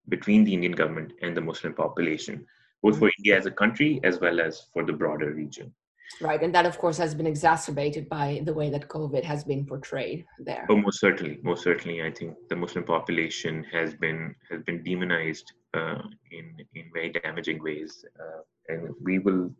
between 0.09 0.45
the 0.45 0.53
indian 0.53 0.73
government 0.73 1.13
and 1.23 1.37
the 1.37 1.41
muslim 1.41 1.73
population 1.73 2.45
both 2.85 2.99
for 2.99 3.11
india 3.19 3.39
as 3.41 3.47
a 3.47 3.57
country 3.63 3.91
as 4.11 4.21
well 4.25 4.41
as 4.49 4.63
for 4.73 4.85
the 4.91 4.97
broader 5.03 5.31
region 5.43 5.75
Right, 6.21 6.43
and 6.43 6.55
that 6.55 6.67
of 6.67 6.79
course 6.79 6.97
has 6.99 7.15
been 7.15 7.27
exacerbated 7.27 8.09
by 8.09 8.43
the 8.45 8.55
way 8.55 8.71
that 8.71 8.89
COVID 8.89 9.25
has 9.25 9.43
been 9.43 9.67
portrayed 9.67 10.25
there. 10.39 10.65
Oh, 10.69 10.77
most 10.77 11.01
certainly, 11.01 11.39
most 11.43 11.65
certainly. 11.65 12.03
I 12.03 12.11
think 12.11 12.37
the 12.49 12.57
Muslim 12.57 12.85
population 12.85 13.65
has 13.73 13.95
been 13.95 14.35
has 14.51 14.63
been 14.63 14.83
demonized 14.83 15.53
uh, 15.75 16.03
in 16.31 16.57
in 16.75 16.91
very 16.93 17.11
damaging 17.11 17.63
ways, 17.63 18.05
uh, 18.21 18.43
and 18.69 18.95
we 19.03 19.19
will, 19.19 19.51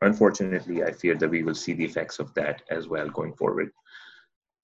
unfortunately, 0.00 0.82
I 0.82 0.90
fear 0.92 1.14
that 1.16 1.30
we 1.30 1.42
will 1.42 1.54
see 1.54 1.74
the 1.74 1.84
effects 1.84 2.18
of 2.18 2.34
that 2.34 2.62
as 2.70 2.88
well 2.88 3.08
going 3.08 3.34
forward. 3.34 3.70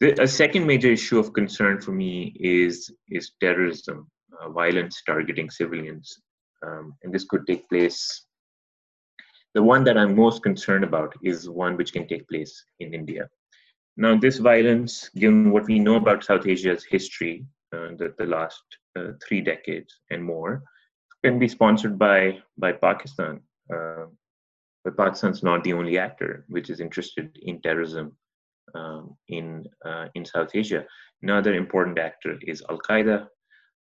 The, 0.00 0.20
a 0.20 0.26
second 0.26 0.66
major 0.66 0.88
issue 0.88 1.18
of 1.18 1.32
concern 1.32 1.80
for 1.80 1.92
me 1.92 2.34
is 2.40 2.90
is 3.08 3.32
terrorism, 3.40 4.10
uh, 4.40 4.48
violence 4.48 5.02
targeting 5.06 5.48
civilians, 5.50 6.18
um, 6.62 6.94
and 7.02 7.12
this 7.12 7.24
could 7.24 7.46
take 7.46 7.68
place 7.68 8.26
the 9.54 9.62
one 9.62 9.84
that 9.84 9.96
I'm 9.96 10.16
most 10.16 10.42
concerned 10.42 10.84
about 10.84 11.14
is 11.22 11.48
one 11.48 11.76
which 11.76 11.92
can 11.92 12.06
take 12.08 12.28
place 12.28 12.64
in 12.80 12.92
India. 12.92 13.28
now, 13.96 14.18
this 14.18 14.38
violence, 14.38 15.08
given 15.14 15.52
what 15.52 15.66
we 15.66 15.78
know 15.78 15.94
about 15.94 16.24
South 16.24 16.46
Asia's 16.46 16.84
history, 16.84 17.46
uh, 17.72 17.90
the, 17.98 18.12
the 18.18 18.26
last 18.26 18.62
uh, 18.98 19.12
three 19.24 19.40
decades 19.40 20.00
and 20.10 20.22
more, 20.22 20.62
can 21.22 21.38
be 21.38 21.48
sponsored 21.48 21.96
by 21.98 22.42
by 22.58 22.72
Pakistan. 22.72 23.40
Uh, 23.74 24.06
but 24.84 24.96
Pakistan's 24.96 25.42
not 25.42 25.62
the 25.64 25.72
only 25.72 25.96
actor 25.98 26.44
which 26.48 26.68
is 26.68 26.80
interested 26.80 27.26
in 27.42 27.62
terrorism 27.62 28.06
um, 28.74 29.16
in 29.28 29.64
uh, 29.86 30.06
in 30.16 30.24
South 30.24 30.50
Asia. 30.54 30.84
Another 31.22 31.54
important 31.54 31.98
actor 31.98 32.34
is 32.42 32.62
Al 32.68 32.80
Qaeda, 32.88 33.28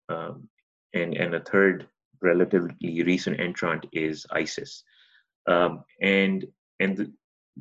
um, 0.08 0.48
and 0.92 1.16
and 1.22 1.34
a 1.34 1.40
third 1.52 1.86
relatively 2.22 3.02
recent 3.02 3.40
entrant 3.40 3.86
is 3.92 4.26
ISIS. 4.32 4.84
Um, 5.46 5.84
and 6.00 6.46
and 6.80 6.96
the, 6.96 7.12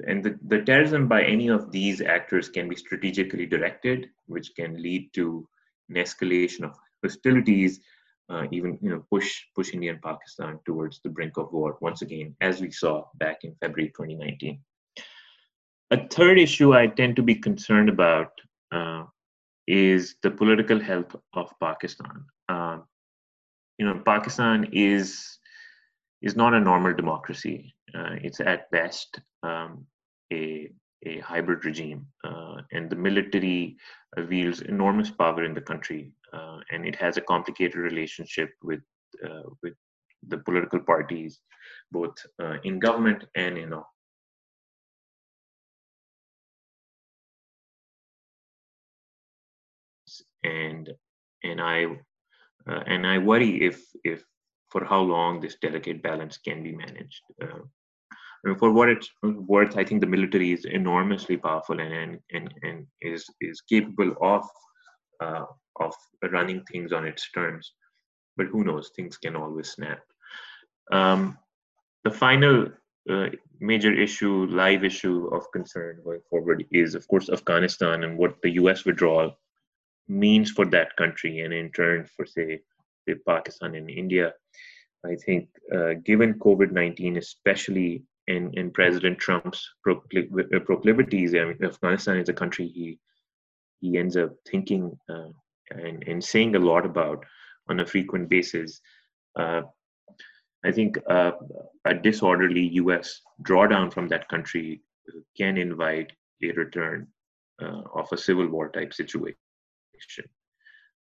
and 0.08 0.24
the, 0.24 0.40
the 0.48 0.62
terrorism 0.62 1.08
by 1.08 1.24
any 1.24 1.50
of 1.50 1.72
these 1.72 2.02
actors 2.02 2.50
can 2.50 2.70
be 2.70 2.76
strategically 2.76 3.46
directed, 3.46 4.08
which 4.28 4.52
can 4.56 4.82
lead 4.82 5.10
to 5.14 5.48
an 5.90 5.96
escalation 5.96 6.64
of 6.64 6.76
hostilities, 7.04 7.82
uh, 8.30 8.46
even 8.52 8.78
you 8.82 8.90
know 8.90 9.04
push 9.12 9.44
push 9.56 9.74
India 9.74 9.92
and 9.92 10.02
Pakistan 10.02 10.60
towards 10.66 11.02
the 11.02 11.10
brink 11.10 11.38
of 11.38 11.52
war 11.52 11.78
once 11.82 12.02
again, 12.02 12.36
as 12.42 12.62
we 12.62 12.72
saw 12.72 13.06
back 13.16 13.44
in 13.44 13.56
February 13.62 13.92
2019. 13.96 14.60
A 15.92 16.08
third 16.08 16.38
issue 16.38 16.76
I 16.76 16.86
tend 16.88 17.16
to 17.16 17.24
be 17.24 17.36
concerned 17.36 17.90
about 17.90 18.32
uh, 18.72 19.06
is 19.68 20.16
the 20.22 20.30
political 20.30 20.80
health 20.80 21.16
of 21.34 21.52
Pakistan. 21.60 22.26
You 23.80 23.86
know, 23.86 24.02
Pakistan 24.06 24.70
is 24.74 25.40
is 26.22 26.36
not 26.36 26.54
a 26.54 26.60
normal 26.60 26.94
democracy. 26.94 27.74
Uh, 27.96 28.16
it's 28.22 28.42
at 28.42 28.70
best 28.72 29.22
um, 29.44 29.86
a 30.34 30.70
a 31.06 31.20
hybrid 31.20 31.64
regime, 31.64 32.06
uh, 32.26 32.58
and 32.74 32.90
the 32.90 32.96
military 32.96 33.78
wields 34.28 34.62
enormous 34.62 35.10
power 35.10 35.46
in 35.46 35.54
the 35.54 35.62
country, 35.62 36.12
uh, 36.34 36.60
and 36.72 36.86
it 36.86 36.96
has 36.98 37.16
a 37.16 37.22
complicated 37.22 37.78
relationship 37.78 38.52
with 38.62 38.82
uh, 39.26 39.44
with 39.64 39.74
the 40.28 40.38
political 40.40 40.82
parties, 40.82 41.40
both 41.92 42.16
uh, 42.44 42.58
in 42.66 42.80
government 42.80 43.24
and 43.36 43.58
in 43.58 43.74
and 50.44 50.90
and 51.44 51.62
I 51.62 51.86
uh, 52.70 52.84
and 52.86 53.06
I 53.06 53.18
worry 53.18 53.62
if 53.64 53.82
if 54.04 54.24
for 54.70 54.86
how 54.86 55.02
long 55.02 55.40
this 55.40 55.56
delicate 55.62 56.04
balance 56.04 56.38
can 56.38 56.64
be 56.64 56.74
managed. 56.76 57.22
Uh, 57.42 57.62
I 58.12 58.48
mean, 58.48 58.58
for 58.58 58.72
what 58.72 58.90
it's 58.90 59.10
worth, 59.24 59.78
I 59.78 59.84
think 59.84 60.02
the 60.02 60.08
military 60.08 60.52
is 60.54 60.66
enormously 60.66 61.38
powerful 61.38 61.80
and 61.80 61.94
and 61.94 62.20
and, 62.32 62.54
and 62.64 62.88
is 63.02 63.26
is 63.42 63.62
capable 63.62 64.14
of 64.22 64.44
uh, 65.22 65.46
of 65.80 65.94
running 66.32 66.64
things 66.66 66.94
on 66.94 67.06
its 67.06 67.30
terms. 67.32 67.74
But 68.38 68.48
who 68.48 68.64
knows? 68.64 68.92
Things 68.96 69.18
can 69.18 69.36
always 69.36 69.70
snap. 69.72 70.02
Um, 70.92 71.38
the 72.04 72.12
final 72.12 72.68
uh, 73.10 73.28
major 73.60 73.94
issue, 73.94 74.46
live 74.50 74.84
issue 74.84 75.28
of 75.34 75.52
concern 75.52 76.00
going 76.04 76.22
forward 76.30 76.66
is, 76.72 76.96
of 76.96 77.08
course, 77.08 77.30
Afghanistan 77.30 78.04
and 78.04 78.18
what 78.18 78.36
the 78.42 78.52
U.S. 78.52 78.86
withdrawal 78.86 79.38
means 80.10 80.52
for 80.52 80.66
that 80.66 80.96
country, 80.98 81.40
and 81.42 81.54
in 81.54 81.72
turn 81.72 82.06
for, 82.16 82.26
say, 82.26 82.60
say 83.08 83.16
Pakistan 83.28 83.76
and 83.76 83.90
India. 83.90 84.34
I 85.06 85.16
think, 85.16 85.48
uh, 85.74 85.94
given 86.04 86.40
COVID 86.40 86.72
19, 86.72 87.18
especially 87.18 88.04
in, 88.28 88.52
in 88.54 88.72
President 88.72 89.18
Trump's 89.18 89.70
uh, 89.90 89.96
proclivities, 90.66 91.36
I 91.36 91.46
mean, 91.46 91.64
Afghanistan 91.64 92.18
is 92.18 92.30
a 92.30 92.34
country 92.34 92.68
he 92.68 93.00
he 93.82 93.98
ends 93.98 94.18
up 94.18 94.32
thinking 94.46 94.92
uh, 95.10 95.30
and, 95.72 96.04
and 96.06 96.22
saying 96.22 96.56
a 96.56 96.60
lot 96.60 96.86
about 96.86 97.24
on 97.70 97.80
a 97.80 97.86
frequent 97.86 98.28
basis. 98.28 98.82
Uh, 99.38 99.62
I 100.66 100.72
think 100.74 100.98
uh, 101.10 101.32
a 101.86 101.94
disorderly 101.94 102.68
U.S. 102.84 103.22
drawdown 103.44 103.94
from 103.94 104.10
that 104.10 104.28
country 104.28 104.82
can 105.38 105.58
invite 105.58 106.12
a 106.44 106.52
return 106.52 107.08
uh, 107.62 107.84
of 107.94 108.08
a 108.12 108.18
civil 108.18 108.48
war 108.48 108.70
type 108.70 108.94
situation 108.94 109.38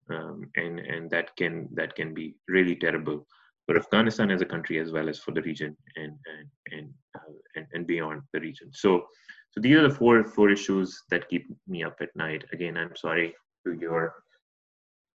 um, 0.09 0.49
and 0.55 0.79
and 0.79 1.09
that 1.11 1.35
can 1.35 1.69
that 1.73 1.95
can 1.95 2.13
be 2.13 2.35
really 2.47 2.75
terrible 2.75 3.25
for 3.65 3.77
Afghanistan 3.77 4.29
as 4.31 4.41
a 4.41 4.45
country 4.45 4.79
as 4.79 4.91
well 4.91 5.09
as 5.09 5.19
for 5.19 5.31
the 5.31 5.41
region 5.41 5.75
and 5.95 6.13
and 6.25 6.47
and 6.71 6.93
uh, 7.15 7.33
and, 7.55 7.65
and, 7.73 7.87
beyond 7.87 8.21
the 8.33 8.39
region. 8.39 8.69
So 8.73 9.05
so 9.51 9.61
these 9.61 9.75
are 9.77 9.87
the 9.87 9.95
four 9.95 10.23
four 10.25 10.49
issues 10.49 11.03
that 11.09 11.29
keep 11.29 11.45
me 11.67 11.83
up 11.83 11.97
at 12.01 12.15
night. 12.15 12.43
Again, 12.51 12.77
I'm 12.77 12.95
sorry 12.95 13.33
to 13.65 13.73
your 13.73 14.13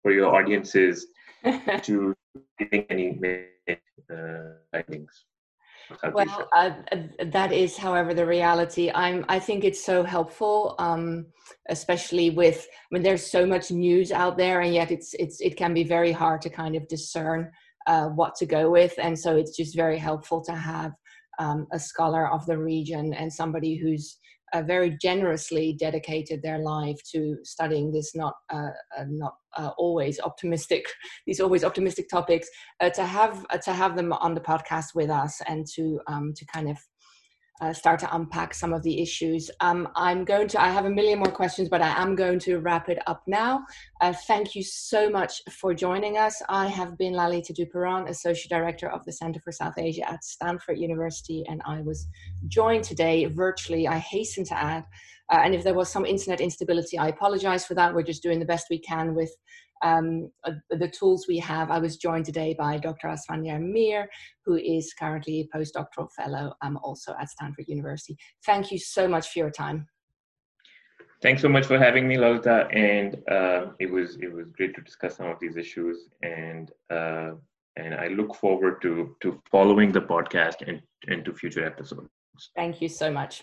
for 0.02 0.12
your 0.12 0.34
audiences 0.34 1.06
to 1.82 2.14
giving 2.58 2.84
any 2.90 3.18
uh, 3.68 3.76
findings 4.70 5.24
well 6.12 6.48
uh, 6.52 6.70
uh, 6.92 6.96
that 7.26 7.52
is 7.52 7.76
however 7.76 8.14
the 8.14 8.26
reality. 8.26 8.90
I'm 8.94 9.24
i 9.28 9.38
think 9.38 9.64
it's 9.64 9.84
so 9.84 10.02
helpful 10.02 10.74
um, 10.78 11.26
especially 11.68 12.30
with 12.30 12.66
i 12.70 12.86
mean 12.90 13.02
there's 13.02 13.26
so 13.30 13.46
much 13.46 13.70
news 13.70 14.12
out 14.12 14.36
there 14.36 14.60
and 14.60 14.72
yet 14.74 14.90
it's 14.90 15.14
it's 15.14 15.40
it 15.40 15.56
can 15.56 15.74
be 15.74 15.84
very 15.84 16.12
hard 16.12 16.42
to 16.42 16.50
kind 16.50 16.76
of 16.76 16.88
discern 16.88 17.50
uh, 17.86 18.08
what 18.08 18.34
to 18.36 18.46
go 18.46 18.70
with. 18.70 18.94
And 18.98 19.18
so 19.18 19.36
it's 19.36 19.56
just 19.56 19.76
very 19.76 19.98
helpful 19.98 20.42
to 20.44 20.54
have 20.54 20.92
um, 21.38 21.66
a 21.72 21.78
scholar 21.78 22.30
of 22.30 22.46
the 22.46 22.58
region 22.58 23.12
and 23.12 23.32
somebody 23.32 23.76
who's 23.76 24.18
uh, 24.54 24.62
very 24.62 24.96
generously 25.02 25.74
dedicated 25.78 26.40
their 26.40 26.58
life 26.58 26.96
to 27.12 27.36
studying 27.42 27.92
this 27.92 28.14
not 28.14 28.34
uh, 28.50 28.70
uh, 28.96 29.04
not 29.08 29.34
uh, 29.56 29.70
always 29.76 30.20
optimistic 30.20 30.86
these 31.26 31.40
always 31.40 31.64
optimistic 31.64 32.08
topics 32.08 32.48
uh, 32.80 32.88
to 32.88 33.04
have 33.04 33.44
uh, 33.50 33.58
to 33.58 33.72
have 33.72 33.96
them 33.96 34.12
on 34.12 34.34
the 34.34 34.40
podcast 34.40 34.94
with 34.94 35.10
us 35.10 35.42
and 35.46 35.66
to 35.66 36.00
um, 36.06 36.32
to 36.34 36.46
kind 36.46 36.70
of 36.70 36.78
uh, 37.60 37.72
start 37.72 38.00
to 38.00 38.14
unpack 38.14 38.52
some 38.52 38.72
of 38.72 38.82
the 38.82 39.00
issues. 39.00 39.50
Um, 39.60 39.88
I'm 39.94 40.24
going 40.24 40.48
to, 40.48 40.60
I 40.60 40.68
have 40.68 40.86
a 40.86 40.90
million 40.90 41.18
more 41.20 41.30
questions, 41.30 41.68
but 41.68 41.80
I 41.80 42.00
am 42.02 42.16
going 42.16 42.38
to 42.40 42.58
wrap 42.58 42.88
it 42.88 42.98
up 43.06 43.22
now. 43.26 43.64
Uh, 44.00 44.12
thank 44.26 44.54
you 44.54 44.62
so 44.62 45.08
much 45.08 45.40
for 45.50 45.72
joining 45.72 46.18
us. 46.18 46.42
I 46.48 46.66
have 46.66 46.98
been 46.98 47.12
Lalita 47.12 47.52
Duperon, 47.52 48.08
Associate 48.08 48.50
Director 48.50 48.88
of 48.90 49.04
the 49.04 49.12
Center 49.12 49.40
for 49.40 49.52
South 49.52 49.74
Asia 49.78 50.08
at 50.10 50.24
Stanford 50.24 50.78
University, 50.78 51.44
and 51.48 51.62
I 51.64 51.80
was 51.80 52.08
joined 52.48 52.84
today 52.84 53.26
virtually, 53.26 53.86
I 53.86 53.98
hasten 53.98 54.44
to 54.46 54.54
add. 54.54 54.84
Uh, 55.32 55.40
and 55.42 55.54
if 55.54 55.64
there 55.64 55.74
was 55.74 55.88
some 55.88 56.04
internet 56.04 56.40
instability, 56.40 56.98
I 56.98 57.08
apologize 57.08 57.64
for 57.64 57.74
that. 57.74 57.94
We're 57.94 58.02
just 58.02 58.22
doing 58.22 58.40
the 58.40 58.44
best 58.44 58.66
we 58.68 58.78
can 58.78 59.14
with 59.14 59.34
um, 59.82 60.30
uh, 60.44 60.52
the 60.70 60.88
tools 60.88 61.26
we 61.28 61.38
have. 61.38 61.70
I 61.70 61.78
was 61.78 61.96
joined 61.96 62.24
today 62.24 62.54
by 62.58 62.78
Dr. 62.78 63.08
Asfandyar 63.08 63.60
Mir, 63.60 64.08
who 64.44 64.56
is 64.56 64.92
currently 64.98 65.40
a 65.40 65.56
postdoctoral 65.56 66.08
fellow 66.16 66.54
um, 66.62 66.78
also 66.82 67.14
at 67.20 67.30
Stanford 67.30 67.66
University. 67.68 68.16
Thank 68.46 68.70
you 68.72 68.78
so 68.78 69.08
much 69.08 69.28
for 69.28 69.38
your 69.38 69.50
time. 69.50 69.86
Thanks 71.22 71.40
so 71.40 71.48
much 71.48 71.66
for 71.66 71.78
having 71.78 72.06
me, 72.06 72.18
Lalita, 72.18 72.68
and 72.70 73.16
uh, 73.30 73.66
it 73.78 73.90
was 73.90 74.16
it 74.16 74.30
was 74.30 74.50
great 74.50 74.74
to 74.74 74.82
discuss 74.82 75.16
some 75.16 75.26
of 75.26 75.38
these 75.40 75.56
issues, 75.56 76.08
and 76.22 76.70
uh, 76.90 77.30
and 77.76 77.94
I 77.94 78.08
look 78.08 78.34
forward 78.34 78.82
to 78.82 79.16
to 79.22 79.40
following 79.50 79.90
the 79.90 80.02
podcast 80.02 80.68
and 80.68 80.82
and 81.06 81.24
to 81.24 81.32
future 81.32 81.64
episodes. 81.64 82.10
Thank 82.54 82.82
you 82.82 82.88
so 82.90 83.10
much. 83.10 83.42